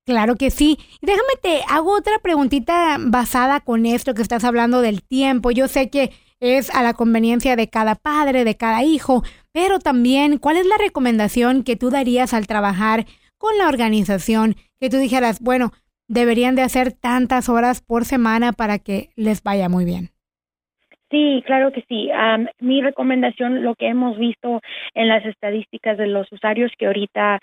Claro 0.05 0.35
que 0.35 0.49
sí. 0.49 0.77
Déjame 1.01 1.35
te 1.41 1.61
hago 1.69 1.95
otra 1.95 2.19
preguntita 2.19 2.97
basada 2.99 3.59
con 3.59 3.85
esto 3.85 4.13
que 4.13 4.21
estás 4.21 4.43
hablando 4.43 4.81
del 4.81 5.03
tiempo. 5.03 5.51
Yo 5.51 5.67
sé 5.67 5.89
que 5.89 6.11
es 6.39 6.73
a 6.73 6.81
la 6.81 6.95
conveniencia 6.95 7.55
de 7.55 7.69
cada 7.69 7.95
padre, 7.95 8.43
de 8.43 8.57
cada 8.57 8.83
hijo, 8.83 9.23
pero 9.53 9.79
también, 9.79 10.39
¿cuál 10.39 10.57
es 10.57 10.65
la 10.65 10.77
recomendación 10.77 11.63
que 11.63 11.75
tú 11.75 11.91
darías 11.91 12.33
al 12.33 12.47
trabajar 12.47 13.05
con 13.37 13.57
la 13.57 13.67
organización? 13.67 14.55
Que 14.79 14.89
tú 14.89 14.97
dijeras, 14.97 15.39
bueno, 15.39 15.71
deberían 16.11 16.55
de 16.55 16.61
hacer 16.61 16.91
tantas 16.91 17.47
horas 17.47 17.81
por 17.81 18.03
semana 18.03 18.51
para 18.51 18.79
que 18.79 19.09
les 19.15 19.41
vaya 19.43 19.69
muy 19.69 19.85
bien. 19.85 20.09
Sí, 21.09 21.43
claro 21.45 21.73
que 21.73 21.83
sí. 21.89 22.09
mi 22.59 22.81
recomendación, 22.81 23.63
lo 23.63 23.75
que 23.75 23.87
hemos 23.87 24.17
visto 24.17 24.61
en 24.93 25.09
las 25.09 25.25
estadísticas 25.25 25.97
de 25.97 26.07
los 26.07 26.31
usuarios 26.31 26.71
que 26.77 26.85
ahorita 26.85 27.39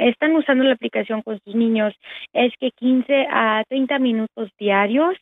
están 0.00 0.36
usando 0.36 0.64
la 0.64 0.74
aplicación 0.74 1.22
con 1.22 1.40
sus 1.44 1.54
niños, 1.54 1.94
es 2.34 2.52
que 2.60 2.70
15 2.72 3.26
a 3.30 3.62
30 3.68 3.98
minutos 3.98 4.50
diarios 4.58 5.16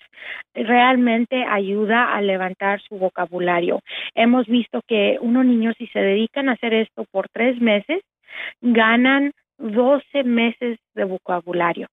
realmente 0.54 1.44
ayuda 1.44 2.14
a 2.14 2.20
levantar 2.20 2.80
su 2.80 2.96
vocabulario. 2.96 3.78
Hemos 4.16 4.46
visto 4.48 4.80
que 4.88 5.18
unos 5.20 5.44
niños, 5.44 5.76
si 5.78 5.86
se 5.88 6.00
dedican 6.00 6.48
a 6.48 6.54
hacer 6.54 6.74
esto 6.74 7.04
por 7.12 7.28
tres 7.28 7.60
meses, 7.60 8.02
ganan 8.60 9.30
12 9.58 10.24
meses 10.24 10.78
de 10.94 11.04
vocabulario. 11.04 11.86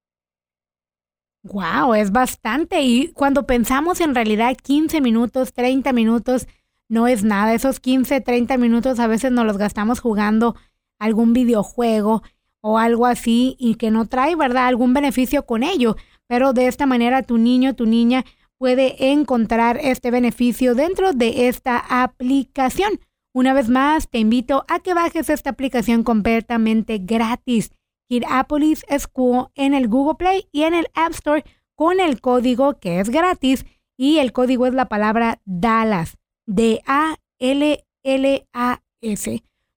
Wow, 1.43 1.93
es 1.93 2.11
bastante. 2.11 2.81
Y 2.81 3.11
cuando 3.13 3.45
pensamos 3.45 4.01
en 4.01 4.13
realidad 4.13 4.57
15 4.61 5.01
minutos, 5.01 5.53
30 5.53 5.93
minutos, 5.93 6.47
no 6.89 7.07
es 7.07 7.23
nada. 7.23 7.53
Esos 7.53 7.79
15, 7.79 8.21
30 8.21 8.57
minutos 8.57 8.99
a 8.99 9.07
veces 9.07 9.31
nos 9.31 9.45
los 9.45 9.57
gastamos 9.57 9.99
jugando 9.99 10.55
algún 10.99 11.33
videojuego 11.33 12.23
o 12.61 12.77
algo 12.77 13.05
así 13.05 13.55
y 13.57 13.75
que 13.75 13.89
no 13.89 14.05
trae, 14.07 14.35
¿verdad?, 14.35 14.67
algún 14.67 14.93
beneficio 14.93 15.45
con 15.45 15.63
ello. 15.63 15.95
Pero 16.27 16.51
de 16.51 16.67
esta 16.67 16.85
manera 16.85 17.23
tu 17.23 17.37
niño, 17.37 17.73
tu 17.73 17.85
niña 17.85 18.25
puede 18.57 19.11
encontrar 19.11 19.79
este 19.81 20.11
beneficio 20.11 20.75
dentro 20.75 21.13
de 21.13 21.47
esta 21.47 21.77
aplicación. 22.03 22.99
Una 23.33 23.53
vez 23.53 23.69
más, 23.69 24.09
te 24.09 24.19
invito 24.19 24.65
a 24.67 24.79
que 24.79 24.93
bajes 24.93 25.29
esta 25.29 25.51
aplicación 25.51 26.03
completamente 26.03 26.97
gratis. 26.97 27.71
Kidappolis 28.09 28.83
School 28.97 29.49
en 29.55 29.73
el 29.73 29.87
Google 29.87 30.15
Play 30.15 30.47
y 30.51 30.63
en 30.63 30.73
el 30.73 30.87
App 30.95 31.11
Store 31.11 31.45
con 31.75 31.99
el 31.99 32.19
código 32.19 32.79
que 32.79 32.99
es 32.99 33.09
gratis 33.09 33.65
y 33.97 34.17
el 34.17 34.33
código 34.33 34.65
es 34.65 34.73
la 34.73 34.89
palabra 34.89 35.39
Dallas, 35.45 36.17
D-A-L-L-A-S. 36.45 37.19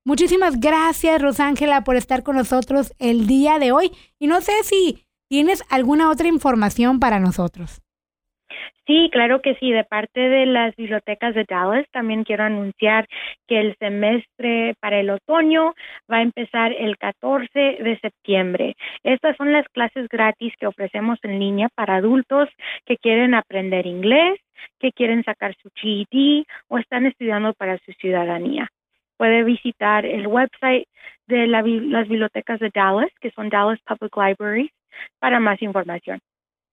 Muchísimas 0.05 0.59
gracias, 0.59 1.23
Rosángela, 1.23 1.85
por 1.85 1.97
estar 1.97 2.23
con 2.23 2.37
nosotros 2.37 2.93
el 2.99 3.27
día 3.27 3.59
de 3.59 3.71
hoy. 3.71 3.93
Y 4.19 4.27
no 4.27 4.41
sé 4.41 4.53
si 4.65 5.07
tienes 5.29 5.63
alguna 5.69 6.11
otra 6.11 6.29
información 6.29 6.99
para 6.99 7.21
nosotros. 7.21 7.83
Sí, 8.87 9.09
claro 9.13 9.41
que 9.41 9.55
sí. 9.57 9.71
De 9.71 9.85
parte 9.85 10.21
de 10.21 10.47
las 10.47 10.75
bibliotecas 10.75 11.35
de 11.35 11.45
Dallas, 11.49 11.87
también 11.93 12.25
quiero 12.25 12.45
anunciar 12.45 13.07
que 13.47 13.61
el 13.61 13.77
semestre 13.79 14.75
para 14.81 14.99
el 14.99 15.11
otoño 15.11 15.75
va 16.11 16.19
a 16.19 16.23
empezar 16.23 16.73
el 16.73 16.99
14 16.99 17.49
de 17.55 17.99
septiembre. 18.01 18.75
Estas 19.05 19.37
son 19.37 19.53
las 19.53 19.67
clases 19.69 20.09
gratis 20.09 20.53
que 20.59 20.67
ofrecemos 20.67 21.19
en 21.23 21.39
línea 21.39 21.69
para 21.75 21.97
adultos 21.97 22.49
que 22.85 22.97
quieren 22.97 23.35
aprender 23.35 23.87
inglés, 23.87 24.41
que 24.81 24.93
quieren 24.93 25.23
sacar 25.25 25.55
su 25.63 25.71
GED 25.75 26.45
o 26.69 26.79
están 26.79 27.07
estudiando 27.07 27.55
para 27.55 27.79
su 27.79 27.93
ciudadanía. 27.93 28.69
Puede 29.17 29.45
visitar 29.45 30.05
el 30.05 30.27
website 30.27 30.89
de 31.29 31.47
las 31.47 31.65
bibliotecas 31.65 32.59
de 32.59 32.71
Dallas, 32.75 33.11
que 33.21 33.31
son 33.31 33.49
Dallas 33.49 33.79
Public 33.87 34.17
Libraries, 34.17 34.71
para 35.21 35.39
más 35.39 35.63
información. 35.63 36.19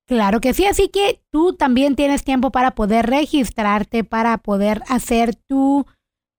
Claro 0.10 0.42
que 0.42 0.56
sí, 0.56 0.66
así 0.66 0.90
que 0.90 1.22
tú 1.30 1.54
también 1.54 1.96
tienes 1.96 2.24
tiempo 2.24 2.52
para 2.52 2.72
poder 2.72 3.06
registrarte, 3.06 4.04
para 4.04 4.40
poder 4.40 4.82
hacer 4.88 5.36
tu 5.36 5.86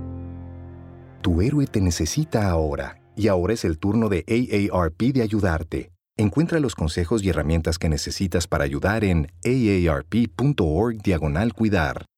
Tu 1.23 1.41
héroe 1.41 1.69
te 1.69 1.81
necesita 1.81 2.51
ahora, 2.51 3.01
y 3.15 3.29
ahora 3.29 3.53
es 3.53 3.65
el 3.65 3.79
turno 3.79 4.09
de 4.09 4.25
AARP 4.27 5.01
de 5.13 5.23
ayudarte. 5.23 5.93
Encuentra 6.17 6.59
los 6.59 6.75
consejos 6.75 7.23
y 7.23 7.29
herramientas 7.29 7.79
que 7.79 7.89
necesitas 7.89 8.49
para 8.49 8.65
ayudar 8.65 9.05
en 9.05 9.31
aarp.org 9.45 11.03
diagonal 11.03 11.55
cuidar. 11.55 12.10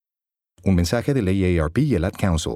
Un 0.64 0.76
mensaje 0.76 1.12
del 1.12 1.26
AARP 1.26 1.78
y 1.78 1.95
el 1.97 2.04
Ad 2.04 2.12
Council. 2.12 2.54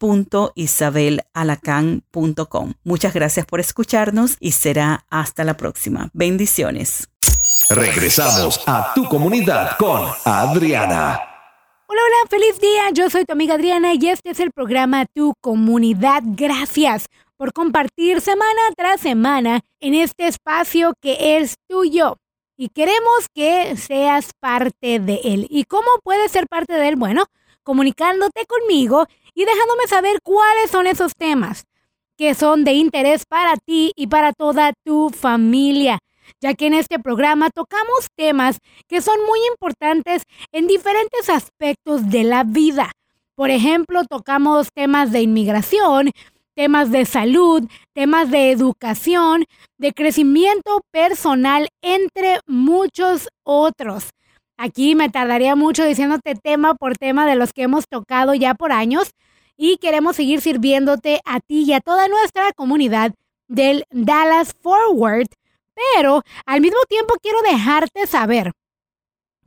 www.isabel 0.00 1.23
alacan.com. 1.34 2.74
Muchas 2.84 3.12
gracias 3.12 3.44
por 3.44 3.60
escucharnos 3.60 4.36
y 4.40 4.52
será 4.52 5.04
hasta 5.10 5.44
la 5.44 5.56
próxima. 5.56 6.10
Bendiciones. 6.14 7.08
Regresamos 7.68 8.60
a 8.66 8.92
tu 8.94 9.04
comunidad 9.08 9.76
con 9.78 10.08
Adriana. 10.24 11.20
Hola, 11.86 12.00
hola, 12.06 12.30
feliz 12.30 12.60
día. 12.60 12.90
Yo 12.92 13.10
soy 13.10 13.24
tu 13.24 13.32
amiga 13.32 13.54
Adriana 13.54 13.94
y 13.94 14.08
este 14.08 14.30
es 14.30 14.40
el 14.40 14.52
programa 14.52 15.06
Tu 15.14 15.34
Comunidad. 15.40 16.22
Gracias 16.24 17.08
por 17.36 17.52
compartir 17.52 18.20
semana 18.20 18.60
tras 18.76 19.00
semana 19.00 19.60
en 19.80 19.94
este 19.94 20.26
espacio 20.26 20.94
que 21.00 21.38
es 21.38 21.56
tuyo. 21.68 22.16
Y 22.56 22.68
queremos 22.68 23.28
que 23.34 23.76
seas 23.76 24.30
parte 24.40 24.98
de 24.98 25.20
él. 25.24 25.46
¿Y 25.50 25.64
cómo 25.64 25.88
puedes 26.02 26.32
ser 26.32 26.46
parte 26.48 26.74
de 26.74 26.88
él? 26.88 26.96
Bueno, 26.96 27.26
comunicándote 27.62 28.46
conmigo 28.46 29.06
y 29.34 29.44
dejándome 29.44 29.86
saber 29.88 30.20
cuáles 30.22 30.70
son 30.70 30.86
esos 30.86 31.12
temas 31.16 31.64
que 32.16 32.34
son 32.34 32.64
de 32.64 32.72
interés 32.72 33.24
para 33.26 33.56
ti 33.56 33.92
y 33.96 34.06
para 34.06 34.32
toda 34.32 34.72
tu 34.84 35.10
familia, 35.10 35.98
ya 36.40 36.54
que 36.54 36.66
en 36.66 36.74
este 36.74 36.98
programa 36.98 37.50
tocamos 37.50 38.06
temas 38.16 38.58
que 38.88 39.00
son 39.00 39.18
muy 39.26 39.40
importantes 39.50 40.22
en 40.52 40.66
diferentes 40.66 41.28
aspectos 41.28 42.08
de 42.10 42.24
la 42.24 42.44
vida. 42.44 42.92
Por 43.34 43.50
ejemplo, 43.50 44.04
tocamos 44.04 44.68
temas 44.72 45.10
de 45.10 45.22
inmigración, 45.22 46.12
temas 46.54 46.92
de 46.92 47.04
salud, 47.04 47.64
temas 47.92 48.30
de 48.30 48.52
educación, 48.52 49.44
de 49.76 49.92
crecimiento 49.92 50.82
personal, 50.92 51.68
entre 51.82 52.38
muchos 52.46 53.28
otros. 53.42 54.10
Aquí 54.56 54.94
me 54.94 55.08
tardaría 55.08 55.56
mucho 55.56 55.84
diciéndote 55.84 56.34
tema 56.36 56.74
por 56.74 56.96
tema 56.96 57.26
de 57.26 57.34
los 57.34 57.52
que 57.52 57.62
hemos 57.62 57.88
tocado 57.88 58.34
ya 58.34 58.54
por 58.54 58.72
años 58.72 59.12
y 59.56 59.78
queremos 59.78 60.16
seguir 60.16 60.40
sirviéndote 60.40 61.20
a 61.24 61.40
ti 61.40 61.64
y 61.66 61.72
a 61.72 61.80
toda 61.80 62.08
nuestra 62.08 62.52
comunidad 62.52 63.14
del 63.48 63.84
Dallas 63.90 64.54
Forward, 64.62 65.28
pero 65.92 66.22
al 66.46 66.60
mismo 66.60 66.78
tiempo 66.88 67.14
quiero 67.20 67.42
dejarte 67.42 68.06
saber 68.06 68.52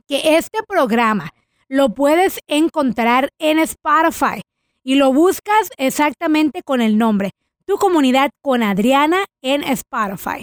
que 0.06 0.36
este 0.36 0.62
programa 0.66 1.30
lo 1.68 1.94
puedes 1.94 2.40
encontrar 2.46 3.30
en 3.38 3.58
Spotify 3.58 4.42
y 4.82 4.94
lo 4.94 5.12
buscas 5.12 5.70
exactamente 5.76 6.62
con 6.62 6.80
el 6.80 6.96
nombre, 6.96 7.32
Tu 7.66 7.76
comunidad 7.76 8.30
con 8.40 8.62
Adriana 8.62 9.26
en 9.42 9.62
Spotify. 9.62 10.42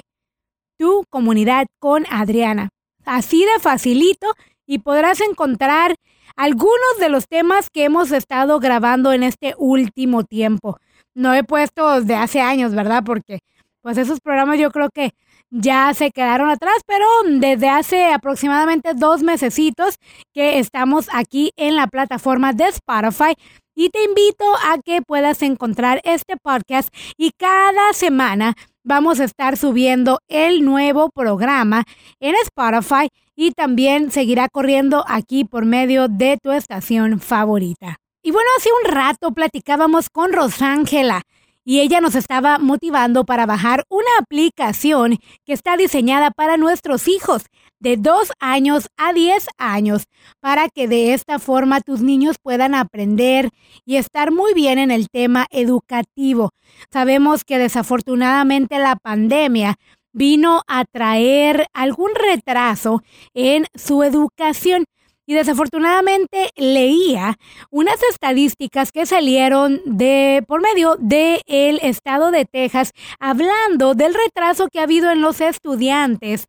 Tu 0.78 1.04
comunidad 1.10 1.66
con 1.80 2.06
Adriana. 2.12 2.70
Así 3.04 3.44
de 3.46 3.60
facilito 3.60 4.28
y 4.66 4.80
podrás 4.80 5.22
encontrar 5.22 5.96
algunos 6.36 6.98
de 7.00 7.10
los 7.10 7.28
temas 7.28 7.70
que 7.70 7.86
hemos 7.86 8.12
estado 8.12 8.60
grabando 8.60 9.14
en 9.14 9.24
este 9.24 9.56
último 9.58 10.24
tiempo. 10.24 10.78
No 11.14 11.34
he 11.34 11.44
puesto 11.44 12.02
de 12.02 12.16
hace 12.16 12.42
años, 12.42 12.74
¿verdad? 12.74 13.04
Porque 13.06 13.40
pues 13.82 13.98
esos 13.98 14.20
programas 14.20 14.60
yo 14.60 14.72
creo 14.72 14.90
que 14.90 15.12
ya 15.52 15.94
se 15.94 16.12
quedaron 16.12 16.50
atrás, 16.50 16.82
pero 16.88 17.06
desde 17.40 17.70
hace 17.70 18.12
aproximadamente 18.12 18.94
dos 18.96 19.22
mesecitos 19.22 19.98
que 20.34 20.60
estamos 20.60 21.08
aquí 21.14 21.52
en 21.56 21.76
la 21.76 21.88
plataforma 21.88 22.52
de 22.52 22.66
Spotify 22.66 23.36
y 23.76 23.90
te 23.90 24.04
invito 24.04 24.46
a 24.64 24.80
que 24.84 25.02
puedas 25.02 25.42
encontrar 25.44 26.02
este 26.04 26.36
podcast 26.38 26.90
y 27.18 27.32
cada 27.32 27.94
semana 27.94 28.56
vamos 28.86 29.20
a 29.20 29.26
estar 29.26 29.58
subiendo 29.58 30.20
el 30.30 30.64
nuevo 30.64 31.10
programa 31.10 31.84
en 32.22 32.36
Spotify 32.36 33.10
y 33.36 33.52
también 33.52 34.12
seguirá 34.12 34.48
corriendo 34.48 35.04
aquí 35.08 35.44
por 35.44 35.66
medio 35.66 36.08
de 36.08 36.38
tu 36.42 36.52
estación 36.52 37.20
favorita. 37.20 37.98
Y 38.24 38.32
bueno, 38.32 38.50
hace 38.58 38.70
un 38.84 38.92
rato 38.92 39.32
platicábamos 39.32 40.10
con 40.10 40.32
Rosángela 40.32 41.24
y 41.66 41.80
ella 41.82 42.00
nos 42.00 42.16
estaba 42.16 42.60
motivando 42.60 43.26
para 43.26 43.48
bajar 43.48 43.84
una 43.90 44.10
aplicación 44.20 45.18
que 45.44 45.54
está 45.54 45.76
diseñada 45.76 46.32
para 46.32 46.56
nuestros 46.58 47.08
hijos 47.08 47.48
de 47.80 47.98
2 47.98 48.32
años 48.40 48.88
a 48.96 49.12
10 49.12 49.48
años 49.58 50.06
para 50.40 50.70
que 50.70 50.88
de 50.88 51.14
esta 51.14 51.40
forma 51.40 51.82
tus 51.82 52.02
niños 52.02 52.38
puedan 52.42 52.76
aprender 52.76 53.50
y 53.84 53.98
estar 53.98 54.32
muy 54.32 54.54
bien 54.54 54.78
en 54.78 54.92
el 54.92 55.10
tema 55.10 55.48
educativo. 55.50 56.52
Sabemos 56.92 57.44
que 57.44 57.58
desafortunadamente 57.58 58.78
la 58.78 58.96
pandemia 58.96 59.76
vino 60.14 60.62
a 60.68 60.86
traer 60.86 61.68
algún 61.74 62.12
retraso 62.16 63.04
en 63.34 63.66
su 63.74 64.04
educación 64.04 64.86
y 65.26 65.34
desafortunadamente 65.34 66.50
leía 66.56 67.38
unas 67.72 68.02
estadísticas 68.10 68.92
que 68.92 69.06
salieron 69.06 69.82
de 69.86 70.44
por 70.48 70.62
medio 70.62 70.96
del 71.00 71.42
el 71.48 71.80
estado 71.82 72.32
de 72.32 72.46
Texas 72.46 72.92
hablando 73.20 73.94
del 73.96 74.14
retraso 74.14 74.68
que 74.72 74.80
ha 74.80 74.84
habido 74.84 75.12
en 75.12 75.22
los 75.22 75.42
estudiantes 75.42 76.48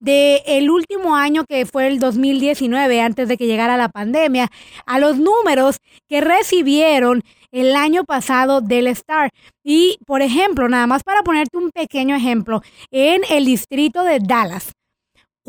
de 0.00 0.42
el 0.46 0.70
último 0.70 1.16
año 1.16 1.44
que 1.44 1.66
fue 1.66 1.88
el 1.88 1.98
2019 1.98 3.00
antes 3.00 3.28
de 3.28 3.36
que 3.36 3.46
llegara 3.46 3.76
la 3.76 3.88
pandemia 3.88 4.48
a 4.86 4.98
los 4.98 5.18
números 5.18 5.78
que 6.08 6.20
recibieron 6.20 7.22
el 7.50 7.74
año 7.74 8.04
pasado 8.04 8.60
del 8.60 8.94
STAR. 8.94 9.30
Y, 9.64 9.98
por 10.06 10.22
ejemplo, 10.22 10.68
nada 10.68 10.86
más 10.86 11.02
para 11.02 11.22
ponerte 11.22 11.56
un 11.56 11.70
pequeño 11.70 12.14
ejemplo, 12.14 12.62
en 12.90 13.22
el 13.30 13.46
distrito 13.46 14.04
de 14.04 14.20
Dallas, 14.20 14.72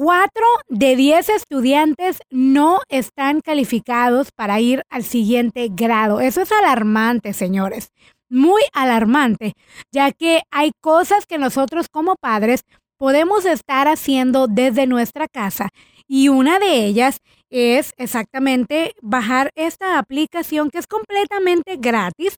Cuatro 0.01 0.45
de 0.69 0.95
diez 0.95 1.27
estudiantes 1.27 2.19
no 2.29 2.79
están 2.87 3.41
calificados 3.41 4.31
para 4.31 4.61
ir 4.61 4.83
al 4.89 5.03
siguiente 5.03 5.67
grado. 5.69 6.21
Eso 6.21 6.39
es 6.41 6.53
alarmante, 6.53 7.33
señores. 7.33 7.91
Muy 8.29 8.61
alarmante, 8.71 9.55
ya 9.91 10.13
que 10.13 10.43
hay 10.51 10.71
cosas 10.79 11.25
que 11.25 11.37
nosotros 11.37 11.87
como 11.91 12.15
padres 12.15 12.61
podemos 12.97 13.43
estar 13.43 13.89
haciendo 13.89 14.47
desde 14.47 14.87
nuestra 14.87 15.27
casa 15.27 15.67
y 16.07 16.29
una 16.29 16.59
de 16.59 16.85
ellas 16.85 17.17
es 17.49 17.91
exactamente 17.97 18.93
bajar 19.01 19.49
esta 19.55 19.99
aplicación 19.99 20.69
que 20.69 20.77
es 20.77 20.87
completamente 20.87 21.75
gratis, 21.75 22.37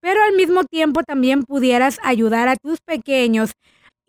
pero 0.00 0.22
al 0.22 0.36
mismo 0.36 0.62
tiempo 0.62 1.02
también 1.02 1.42
pudieras 1.42 1.98
ayudar 2.04 2.46
a 2.46 2.54
tus 2.54 2.78
pequeños 2.80 3.50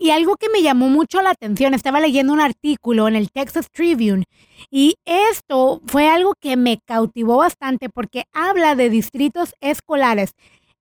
y 0.02 0.10
algo 0.10 0.36
que 0.36 0.50
me 0.50 0.64
llamó 0.64 0.90
mucho 0.90 1.22
la 1.22 1.30
atención, 1.30 1.76
estaba 1.76 2.00
leyendo 2.00 2.34
un 2.34 2.42
artículo 2.42 3.08
en 3.08 3.16
el 3.16 3.30
Texas 3.30 3.68
Tribune 3.72 4.24
y 4.72 4.96
esto 5.06 5.80
fue 5.86 6.10
algo 6.10 6.34
que 6.42 6.58
me 6.58 6.80
cautivó 6.88 7.38
bastante 7.38 7.88
porque 7.88 8.24
habla 8.34 8.74
de 8.74 8.90
distritos 8.90 9.54
escolares 9.62 10.32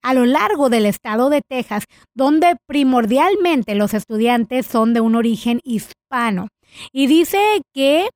a 0.00 0.14
lo 0.14 0.24
largo 0.24 0.70
del 0.70 0.86
estado 0.86 1.28
de 1.28 1.42
Texas, 1.46 1.84
donde 2.14 2.56
primordialmente 2.66 3.74
los 3.74 3.92
estudiantes 3.92 4.64
son 4.64 4.94
de 4.94 5.02
un 5.02 5.14
origen 5.14 5.60
hispano. 5.64 6.48
Y 6.90 7.06
dice 7.06 7.60
que 7.74 8.08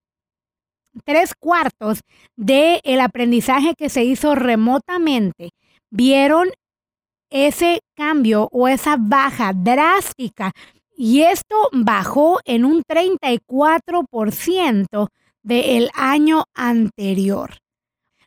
tres 1.05 1.35
cuartos 1.38 2.01
del 2.35 2.81
el 2.83 3.01
aprendizaje 3.01 3.75
que 3.77 3.90
se 3.90 4.05
hizo 4.05 4.35
remotamente 4.35 5.51
vieron 5.90 6.49
ese 7.29 7.81
cambio 7.95 8.49
o 8.53 8.69
esa 8.69 8.97
baja 8.99 9.53
drástica 9.53 10.53
y 10.96 11.22
esto 11.22 11.68
bajó 11.72 12.40
en 12.44 12.64
un 12.64 12.83
34% 12.83 15.09
del 15.42 15.90
año 15.94 16.44
anterior. 16.54 17.59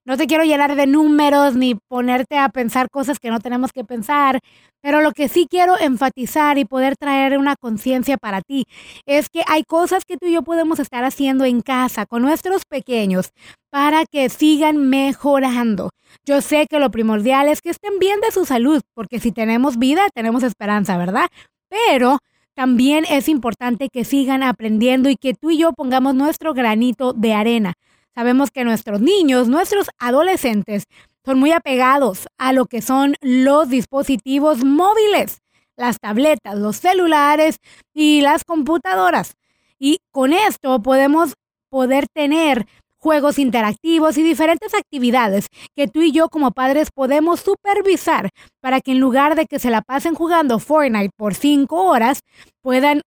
No 0.08 0.16
te 0.16 0.26
quiero 0.26 0.46
llenar 0.46 0.78
de 0.78 0.88
números 0.88 1.56
ni 1.56 1.76
ponerte 1.76 2.38
a 2.38 2.48
pensar 2.48 2.90
cosas 2.90 3.20
que 3.20 3.30
no 3.30 3.42
tenemos 3.42 3.74
que 3.74 3.84
pensar, 3.84 4.40
pero 4.80 5.02
lo 5.02 5.12
que 5.12 5.28
sí 5.28 5.48
quiero 5.50 5.78
enfatizar 5.78 6.58
y 6.58 6.64
poder 6.64 6.96
traer 6.96 7.38
una 7.38 7.58
conciencia 7.58 8.16
para 8.16 8.42
ti 8.42 8.64
es 9.06 9.28
que 9.28 9.44
hay 9.48 9.64
cosas 9.64 10.06
que 10.06 10.16
tú 10.16 10.28
y 10.28 10.32
yo 10.32 10.44
podemos 10.44 10.80
estar 10.80 11.04
haciendo 11.04 11.44
en 11.44 11.60
casa 11.60 12.06
con 12.06 12.22
nuestros 12.22 12.64
pequeños 12.64 13.32
para 13.70 14.06
que 14.06 14.30
sigan 14.30 14.90
mejorando. 14.90 15.90
Yo 16.26 16.40
sé 16.40 16.68
que 16.68 16.80
lo 16.80 16.90
primordial 16.90 17.50
es 17.50 17.62
que 17.62 17.72
estén 17.72 18.00
bien 18.00 18.22
de 18.22 18.32
su 18.32 18.46
salud, 18.46 18.82
porque 18.94 19.20
si 19.20 19.34
tenemos 19.34 19.78
vida, 19.78 20.08
tenemos 20.14 20.44
esperanza, 20.44 20.98
¿verdad? 20.98 21.28
Pero 21.68 22.20
también 22.58 23.06
es 23.08 23.30
importante 23.30 23.88
que 23.88 24.04
sigan 24.04 24.42
aprendiendo 24.42 25.10
y 25.10 25.16
que 25.16 25.36
tú 25.36 25.52
y 25.52 25.60
yo 25.60 25.74
pongamos 25.74 26.16
nuestro 26.16 26.56
granito 26.56 27.14
de 27.14 27.36
arena. 27.36 27.76
Sabemos 28.16 28.50
que 28.50 28.64
nuestros 28.64 29.00
niños, 29.00 29.48
nuestros 29.48 29.92
adolescentes, 30.00 30.86
son 31.24 31.38
muy 31.38 31.52
apegados 31.52 32.28
a 32.40 32.54
lo 32.54 32.66
que 32.66 32.82
son 32.82 33.14
los 33.22 33.70
dispositivos 33.70 34.64
móviles, 34.66 35.44
las 35.76 36.00
tabletas, 36.00 36.58
los 36.58 36.78
celulares 36.78 37.60
y 37.94 38.22
las 38.22 38.44
computadoras. 38.44 39.36
Y 39.78 40.00
con 40.10 40.34
esto 40.34 40.82
podemos 40.82 41.36
poder 41.70 42.08
tener 42.08 42.66
juegos 43.08 43.40
interactivos 43.40 44.18
y 44.18 44.22
diferentes 44.22 44.74
actividades 44.74 45.48
que 45.78 45.88
tú 45.88 46.02
y 46.02 46.12
yo 46.12 46.28
como 46.28 46.52
padres 46.52 46.90
podemos 46.94 47.40
supervisar 47.40 48.32
para 48.60 48.82
que 48.82 48.92
en 48.92 49.00
lugar 49.00 49.36
de 49.36 49.46
que 49.46 49.60
se 49.60 49.70
la 49.70 49.82
pasen 49.82 50.14
jugando 50.14 50.60
Fortnite 50.60 51.12
por 51.16 51.34
cinco 51.34 51.86
horas, 51.86 52.20
puedan 52.62 53.00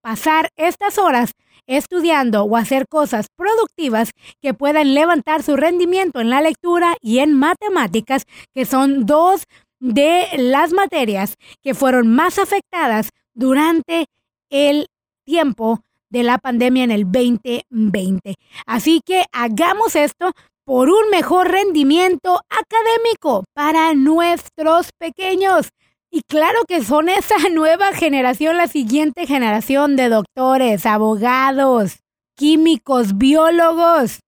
pasar 0.00 0.48
estas 0.56 0.96
horas 0.96 1.32
estudiando 1.66 2.44
o 2.44 2.56
hacer 2.56 2.86
cosas 2.88 3.26
productivas 3.36 4.12
que 4.40 4.54
puedan 4.54 4.94
levantar 4.94 5.42
su 5.42 5.54
rendimiento 5.54 6.22
en 6.22 6.30
la 6.30 6.40
lectura 6.40 6.96
y 7.02 7.18
en 7.18 7.34
matemáticas, 7.34 8.24
que 8.54 8.64
son 8.64 9.04
dos 9.04 9.44
de 9.80 10.28
las 10.38 10.72
materias 10.72 11.34
que 11.62 11.74
fueron 11.74 12.08
más 12.08 12.38
afectadas 12.38 13.10
durante 13.34 14.06
el 14.48 14.86
tiempo 15.26 15.82
de 16.12 16.22
la 16.22 16.38
pandemia 16.38 16.84
en 16.84 16.90
el 16.90 17.10
2020. 17.10 18.34
Así 18.66 19.00
que 19.04 19.24
hagamos 19.32 19.96
esto 19.96 20.32
por 20.64 20.90
un 20.90 21.10
mejor 21.10 21.50
rendimiento 21.50 22.40
académico 22.50 23.44
para 23.54 23.94
nuestros 23.94 24.90
pequeños. 24.98 25.70
Y 26.10 26.20
claro 26.28 26.60
que 26.68 26.84
son 26.84 27.08
esa 27.08 27.36
nueva 27.52 27.92
generación, 27.94 28.58
la 28.58 28.68
siguiente 28.68 29.26
generación 29.26 29.96
de 29.96 30.10
doctores, 30.10 30.84
abogados, 30.84 32.00
químicos, 32.36 33.16
biólogos. 33.16 34.20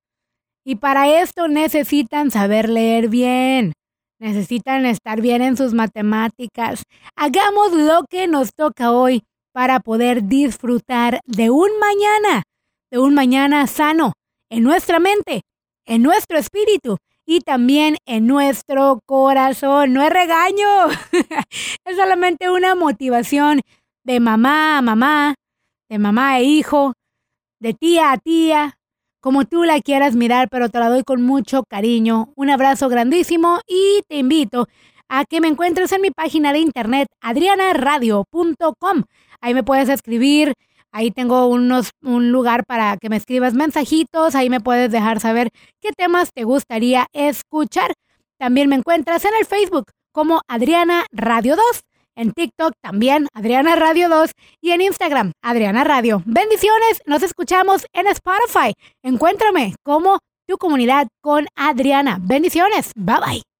Y 0.65 0.77
para 0.77 1.21
esto 1.21 1.49
necesitan 1.49 2.31
saber 2.31 2.71
leer 2.71 3.09
bien, 3.09 3.75
necesitan 4.19 4.87
estar 4.87 5.21
bien 5.21 5.43
en 5.43 5.59
sus 5.59 5.75
matemáticas. 5.75 6.83
Hagamos 7.15 7.73
lo 7.73 8.05
que 8.09 8.27
nos 8.27 8.55
toca 8.55 8.91
hoy 8.91 9.23
para 9.55 9.79
poder 9.79 10.25
disfrutar 10.25 11.21
de 11.27 11.49
un 11.49 11.71
mañana, 11.79 12.43
de 12.91 12.99
un 12.99 13.15
mañana 13.15 13.69
sano 13.69 14.15
en 14.51 14.65
nuestra 14.65 14.99
mente, 14.99 15.43
en 15.87 16.03
nuestro 16.03 16.39
espíritu 16.39 16.99
y 17.25 17.39
también 17.41 17.97
en 18.05 18.27
nuestro 18.27 18.99
corazón. 19.07 19.93
No 19.93 20.03
es 20.03 20.11
regaño, 20.11 20.67
es 21.85 21.97
solamente 21.97 22.51
una 22.51 22.75
motivación 22.75 23.61
de 24.05 24.19
mamá 24.19 24.79
a 24.79 24.83
mamá, 24.83 25.37
de 25.89 26.01
mamá 26.01 26.41
e 26.41 26.43
hijo, 26.43 26.95
de 27.61 27.75
tía 27.75 28.11
a 28.11 28.19
tía, 28.19 28.77
como 29.21 29.45
tú 29.45 29.63
la 29.63 29.81
quieras 29.81 30.17
mirar, 30.17 30.49
pero 30.51 30.69
te 30.69 30.81
la 30.81 30.89
doy 30.89 31.05
con 31.05 31.23
mucho 31.23 31.63
cariño. 31.63 32.33
Un 32.35 32.51
abrazo 32.51 32.89
grandísimo 32.89 33.61
y 33.69 34.03
te 34.09 34.17
invito 34.17 34.67
a 35.19 35.25
que 35.25 35.41
me 35.41 35.47
encuentres 35.47 35.93
en 35.93 36.01
mi 36.01 36.11
página 36.11 36.53
de 36.53 36.59
internet 36.59 37.07
adrianaradio.com. 37.21 39.05
Ahí 39.41 39.55
me 39.55 39.63
puedes 39.63 39.89
escribir, 39.89 40.55
ahí 40.91 41.13
tengo 41.13 41.47
unos, 41.47 41.91
un 42.03 42.33
lugar 42.33 42.65
para 42.67 42.97
que 42.97 43.09
me 43.09 43.17
escribas 43.17 43.55
mensajitos, 43.55 44.35
ahí 44.35 44.51
me 44.51 44.61
puedes 44.61 44.91
dejar 44.91 45.21
saber 45.21 45.51
qué 45.81 45.93
temas 45.93 46.31
te 46.35 46.43
gustaría 46.43 47.07
escuchar. 47.13 47.93
También 48.39 48.69
me 48.69 48.75
encuentras 48.75 49.25
en 49.25 49.35
el 49.39 49.47
Facebook 49.47 49.85
como 50.13 50.41
Adriana 50.49 51.07
Radio 51.13 51.55
2, 51.55 51.65
en 52.17 52.33
TikTok 52.33 52.73
también 52.83 53.29
Adriana 53.35 53.77
Radio 53.77 54.09
2 54.09 54.33
y 54.61 54.73
en 54.73 54.81
Instagram 54.81 55.31
Adriana 55.43 55.85
Radio. 55.85 56.23
Bendiciones, 56.27 57.03
nos 57.07 57.23
escuchamos 57.23 57.87
en 57.93 58.09
Spotify. 58.09 58.75
Encuéntrame 59.05 59.77
como 59.85 60.19
tu 60.49 60.57
comunidad 60.59 61.07
con 61.23 61.47
Adriana. 61.55 62.19
Bendiciones, 62.21 62.91
bye 62.97 63.17
bye. 63.25 63.54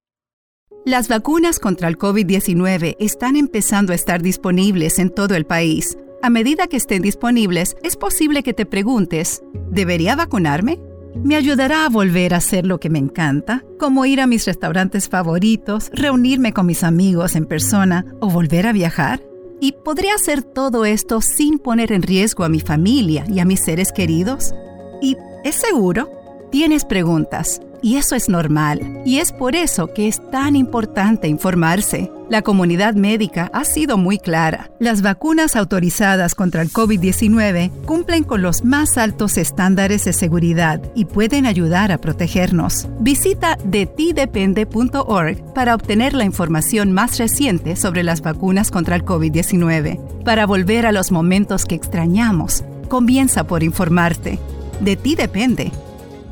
Las 0.87 1.09
vacunas 1.09 1.61
contra 1.61 1.89
el 1.89 1.97
COVID-19 1.97 2.97
están 2.99 3.37
empezando 3.37 3.93
a 3.93 3.95
estar 3.95 4.21
disponibles 4.21 4.99
en 4.99 5.09
todo 5.09 5.35
el 5.35 5.47
país. 5.47 5.97
A 6.21 6.29
medida 6.29 6.67
que 6.67 6.77
estén 6.77 7.01
disponibles, 7.01 7.75
es 7.83 7.97
posible 7.97 8.43
que 8.43 8.53
te 8.53 8.67
preguntes, 8.67 9.43
¿debería 9.71 10.15
vacunarme? 10.15 10.79
Me 11.15 11.37
ayudará 11.37 11.87
a 11.87 11.89
volver 11.89 12.35
a 12.35 12.37
hacer 12.37 12.67
lo 12.67 12.81
que 12.81 12.91
me 12.91 12.99
encanta, 12.99 13.65
como 13.79 14.05
ir 14.05 14.21
a 14.21 14.27
mis 14.27 14.45
restaurantes 14.45 15.09
favoritos, 15.09 15.89
reunirme 15.95 16.53
con 16.53 16.67
mis 16.67 16.85
amigos 16.85 17.35
en 17.35 17.47
persona 17.47 18.05
o 18.21 18.29
volver 18.29 18.67
a 18.67 18.75
viajar. 18.75 19.23
¿Y 19.63 19.73
podría 19.73 20.15
hacer 20.17 20.43
todo 20.43 20.85
esto 20.85 21.23
sin 21.23 21.59
poner 21.59 21.93
en 21.93 22.03
riesgo 22.03 22.45
a 22.45 22.51
mi 22.51 22.61
familia 22.61 23.25
y 23.27 23.39
a 23.39 23.47
mis 23.47 23.65
seres 23.65 23.91
queridos? 23.91 24.53
¿Y 25.01 25.17
es 25.45 25.55
seguro? 25.55 26.11
Tienes 26.51 26.85
preguntas. 26.85 27.63
Y 27.85 27.99
eso 27.99 28.17
es 28.17 28.31
normal. 28.31 29.03
Y 29.05 29.19
es 29.19 29.31
por 29.31 29.55
eso 29.55 29.93
que 29.93 30.09
es 30.09 30.19
tan 30.31 30.57
importante 30.57 31.29
informarse. 31.29 32.11
La 32.31 32.41
comunidad 32.41 32.95
médica 32.95 33.51
ha 33.53 33.65
sido 33.65 33.99
muy 33.99 34.17
clara. 34.17 34.71
Las 34.79 35.03
vacunas 35.03 35.55
autorizadas 35.55 36.35
contra 36.35 36.63
el 36.63 36.73
COVID-19 36.73 37.71
cumplen 37.85 38.25
con 38.25 38.41
los 38.41 38.65
más 38.65 38.97
altos 38.97 39.37
estándares 39.37 40.03
de 40.07 40.15
seguridad 40.15 40.81
y 40.95 41.05
pueden 41.05 41.45
ayudar 41.45 41.93
a 41.93 41.99
protegernos. 41.99 42.89
Visita 43.01 43.59
detidepende.org 43.67 45.53
para 45.53 45.75
obtener 45.75 46.15
la 46.15 46.25
información 46.25 46.91
más 46.91 47.19
reciente 47.19 47.77
sobre 47.77 48.03
las 48.03 48.23
vacunas 48.23 48.71
contra 48.71 48.97
el 48.97 49.05
COVID-19. 49.05 50.25
Para 50.25 50.47
volver 50.47 50.87
a 50.87 50.93
los 50.93 51.13
momentos 51.13 51.67
que 51.67 51.75
extrañamos, 51.75 52.65
comienza 52.89 53.45
por 53.45 53.63
informarte. 53.63 54.39
De 54.81 54.97
ti 54.97 55.17
depende. 55.17 55.71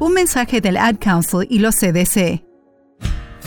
Un 0.03 0.15
mensaje 0.15 0.61
del 0.61 0.79
Ad 0.79 0.97
Council 0.99 1.47
y 1.49 1.61
los 1.61 1.77
CDC. 1.77 2.43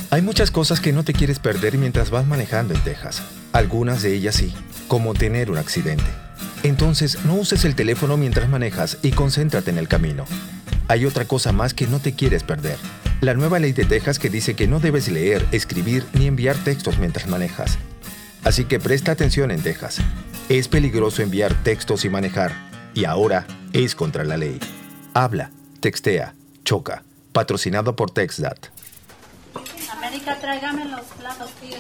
Hay 0.10 0.22
muchas 0.22 0.52
cosas 0.52 0.80
que 0.80 0.94
no 0.94 1.04
te 1.04 1.12
quieres 1.12 1.38
perder 1.38 1.78
mientras 1.78 2.12
vas 2.12 2.26
manejando 2.26 2.74
en 2.74 2.82
Texas. 2.82 3.22
Algunas 3.52 4.02
de 4.02 4.13
ellas 4.13 4.36
sí, 4.36 4.54
como 4.88 5.13
tener 5.13 5.52
un 5.52 5.58
accidente. 5.58 6.06
Entonces, 6.63 7.26
no 7.26 7.36
uses 7.36 7.65
el 7.65 7.76
teléfono 7.76 8.15
mientras 8.15 8.48
manejas 8.48 9.00
y 9.02 9.12
concéntrate 9.12 9.70
en 9.70 9.78
el 9.78 9.89
camino. 9.89 10.24
Hay 10.88 11.06
otra 11.06 11.26
cosa 11.26 11.52
más 11.52 11.74
que 11.74 11.88
no 11.88 12.00
te 12.00 12.13
quieres 12.13 12.44
perder. 12.44 12.78
La 13.20 13.34
nueva 13.34 13.60
ley 13.60 13.74
de 13.74 13.84
Texas 13.84 14.18
que 14.18 14.30
dice 14.30 14.54
que 14.54 14.70
no 14.70 14.80
debes 14.80 15.10
leer, 15.10 15.46
escribir 15.52 16.06
ni 16.13 16.26
enviar 16.28 16.56
textos 16.56 17.00
mientras 17.00 17.28
manejas. 17.28 17.78
Así 18.46 18.63
que 18.63 18.80
presta 18.80 19.12
atención 19.12 19.52
en 19.52 19.62
Texas. 19.62 19.98
Es 20.48 20.70
peligroso 20.70 21.22
enviar 21.22 21.54
textos 21.63 22.06
y 22.06 22.10
manejar. 22.10 22.54
Y 22.94 23.04
ahora 23.04 23.46
es 23.74 23.94
contra 23.94 24.24
la 24.24 24.38
ley. 24.38 24.58
Habla, 25.13 25.52
textea, 25.82 26.34
choca. 26.65 27.04
Patrocinado 27.32 27.95
por 27.95 28.12
TextDat. 28.12 28.67
América, 29.97 30.38
tráigame 30.41 30.86
los 30.86 31.06
platos, 31.17 31.49
tío. 31.62 31.78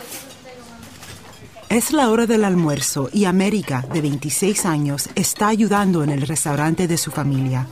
Es 1.69 1.91
la 1.91 2.09
hora 2.09 2.25
del 2.25 2.45
almuerzo 2.45 3.09
y 3.11 3.25
América, 3.25 3.85
de 3.91 3.99
26 3.99 4.65
años, 4.65 5.09
está 5.15 5.49
ayudando 5.49 6.03
en 6.03 6.09
el 6.11 6.21
restaurante 6.21 6.87
de 6.87 6.97
su 6.97 7.11
familia. 7.11 7.67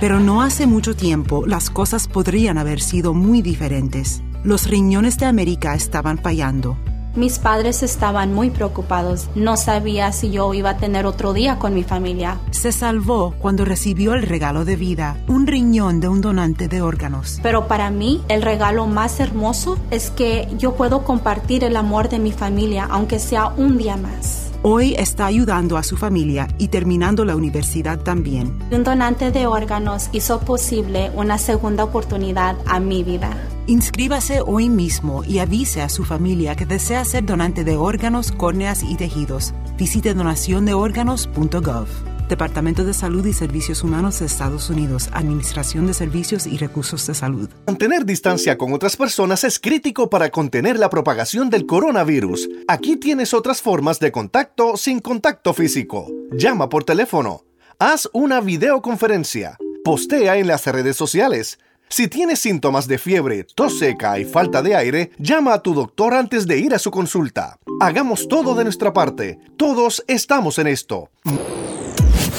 Pero 0.00 0.18
no 0.20 0.42
hace 0.42 0.66
mucho 0.66 0.96
tiempo 0.96 1.46
las 1.46 1.70
cosas 1.70 2.08
podrían 2.08 2.58
haber 2.58 2.80
sido 2.80 3.14
muy 3.14 3.42
diferentes. 3.42 4.22
Los 4.42 4.66
riñones 4.66 5.18
de 5.18 5.26
América 5.26 5.74
estaban 5.74 6.18
fallando. 6.18 6.78
Mis 7.18 7.40
padres 7.40 7.82
estaban 7.82 8.32
muy 8.32 8.50
preocupados. 8.50 9.28
No 9.34 9.56
sabía 9.56 10.12
si 10.12 10.30
yo 10.30 10.54
iba 10.54 10.70
a 10.70 10.76
tener 10.76 11.04
otro 11.04 11.32
día 11.32 11.58
con 11.58 11.74
mi 11.74 11.82
familia. 11.82 12.38
Se 12.52 12.70
salvó 12.70 13.34
cuando 13.40 13.64
recibió 13.64 14.14
el 14.14 14.22
regalo 14.22 14.64
de 14.64 14.76
vida, 14.76 15.16
un 15.26 15.48
riñón 15.48 15.98
de 15.98 16.06
un 16.06 16.20
donante 16.20 16.68
de 16.68 16.80
órganos. 16.80 17.40
Pero 17.42 17.66
para 17.66 17.90
mí, 17.90 18.22
el 18.28 18.40
regalo 18.40 18.86
más 18.86 19.18
hermoso 19.18 19.78
es 19.90 20.10
que 20.10 20.46
yo 20.58 20.76
puedo 20.76 21.02
compartir 21.02 21.64
el 21.64 21.74
amor 21.74 22.08
de 22.08 22.20
mi 22.20 22.30
familia, 22.30 22.86
aunque 22.88 23.18
sea 23.18 23.48
un 23.48 23.78
día 23.78 23.96
más. 23.96 24.52
Hoy 24.62 24.94
está 24.96 25.26
ayudando 25.26 25.76
a 25.76 25.82
su 25.82 25.96
familia 25.96 26.46
y 26.56 26.68
terminando 26.68 27.24
la 27.24 27.34
universidad 27.34 27.98
también. 27.98 28.56
Un 28.70 28.84
donante 28.84 29.32
de 29.32 29.48
órganos 29.48 30.08
hizo 30.12 30.38
posible 30.38 31.10
una 31.16 31.36
segunda 31.38 31.82
oportunidad 31.82 32.54
a 32.64 32.78
mi 32.78 33.02
vida. 33.02 33.36
Inscríbase 33.68 34.40
hoy 34.40 34.70
mismo 34.70 35.24
y 35.24 35.40
avise 35.40 35.82
a 35.82 35.90
su 35.90 36.02
familia 36.02 36.56
que 36.56 36.64
desea 36.64 37.04
ser 37.04 37.26
donante 37.26 37.64
de 37.64 37.76
órganos, 37.76 38.32
córneas 38.32 38.82
y 38.82 38.96
tejidos. 38.96 39.52
Visite 39.76 40.14
donaciondeórganos.gov. 40.14 41.86
Departamento 42.30 42.84
de 42.84 42.94
Salud 42.94 43.26
y 43.26 43.34
Servicios 43.34 43.84
Humanos 43.84 44.20
de 44.20 44.26
Estados 44.26 44.70
Unidos, 44.70 45.10
Administración 45.12 45.86
de 45.86 45.92
Servicios 45.92 46.46
y 46.46 46.56
Recursos 46.56 47.06
de 47.06 47.14
Salud. 47.14 47.50
Mantener 47.66 48.06
distancia 48.06 48.56
con 48.56 48.72
otras 48.72 48.96
personas 48.96 49.44
es 49.44 49.58
crítico 49.58 50.08
para 50.08 50.30
contener 50.30 50.78
la 50.78 50.88
propagación 50.88 51.50
del 51.50 51.66
coronavirus. 51.66 52.48
Aquí 52.68 52.96
tienes 52.96 53.34
otras 53.34 53.60
formas 53.60 54.00
de 54.00 54.10
contacto 54.10 54.78
sin 54.78 55.00
contacto 55.00 55.52
físico. 55.52 56.10
Llama 56.32 56.70
por 56.70 56.84
teléfono. 56.84 57.44
Haz 57.78 58.08
una 58.14 58.40
videoconferencia. 58.40 59.58
Postea 59.84 60.38
en 60.38 60.46
las 60.46 60.64
redes 60.64 60.96
sociales. 60.96 61.58
Si 61.88 62.06
tienes 62.08 62.38
síntomas 62.38 62.86
de 62.86 62.98
fiebre, 62.98 63.44
tos 63.54 63.78
seca 63.78 64.18
y 64.18 64.24
falta 64.24 64.62
de 64.62 64.76
aire, 64.76 65.10
llama 65.18 65.54
a 65.54 65.62
tu 65.62 65.74
doctor 65.74 66.14
antes 66.14 66.46
de 66.46 66.58
ir 66.58 66.74
a 66.74 66.78
su 66.78 66.90
consulta. 66.90 67.58
Hagamos 67.80 68.28
todo 68.28 68.54
de 68.54 68.64
nuestra 68.64 68.92
parte. 68.92 69.38
Todos 69.56 70.04
estamos 70.06 70.58
en 70.58 70.66
esto. 70.66 71.10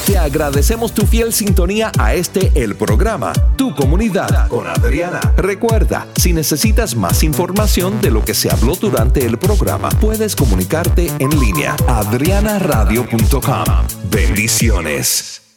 Te 0.06 0.18
agradecemos 0.18 0.92
tu 0.92 1.06
fiel 1.06 1.32
sintonía 1.32 1.92
a 1.98 2.14
este 2.14 2.50
el 2.54 2.74
programa, 2.74 3.32
Tu 3.56 3.74
Comunidad 3.74 4.48
con 4.48 4.66
Adriana. 4.66 5.20
Recuerda, 5.36 6.06
si 6.16 6.32
necesitas 6.32 6.96
más 6.96 7.22
información 7.22 8.00
de 8.00 8.10
lo 8.10 8.24
que 8.24 8.34
se 8.34 8.50
habló 8.50 8.74
durante 8.74 9.24
el 9.24 9.38
programa, 9.38 9.88
puedes 10.00 10.34
comunicarte 10.34 11.12
en 11.18 11.30
línea 11.38 11.76
adrianaradio.com. 11.86 13.64
Bendiciones. 14.10 15.49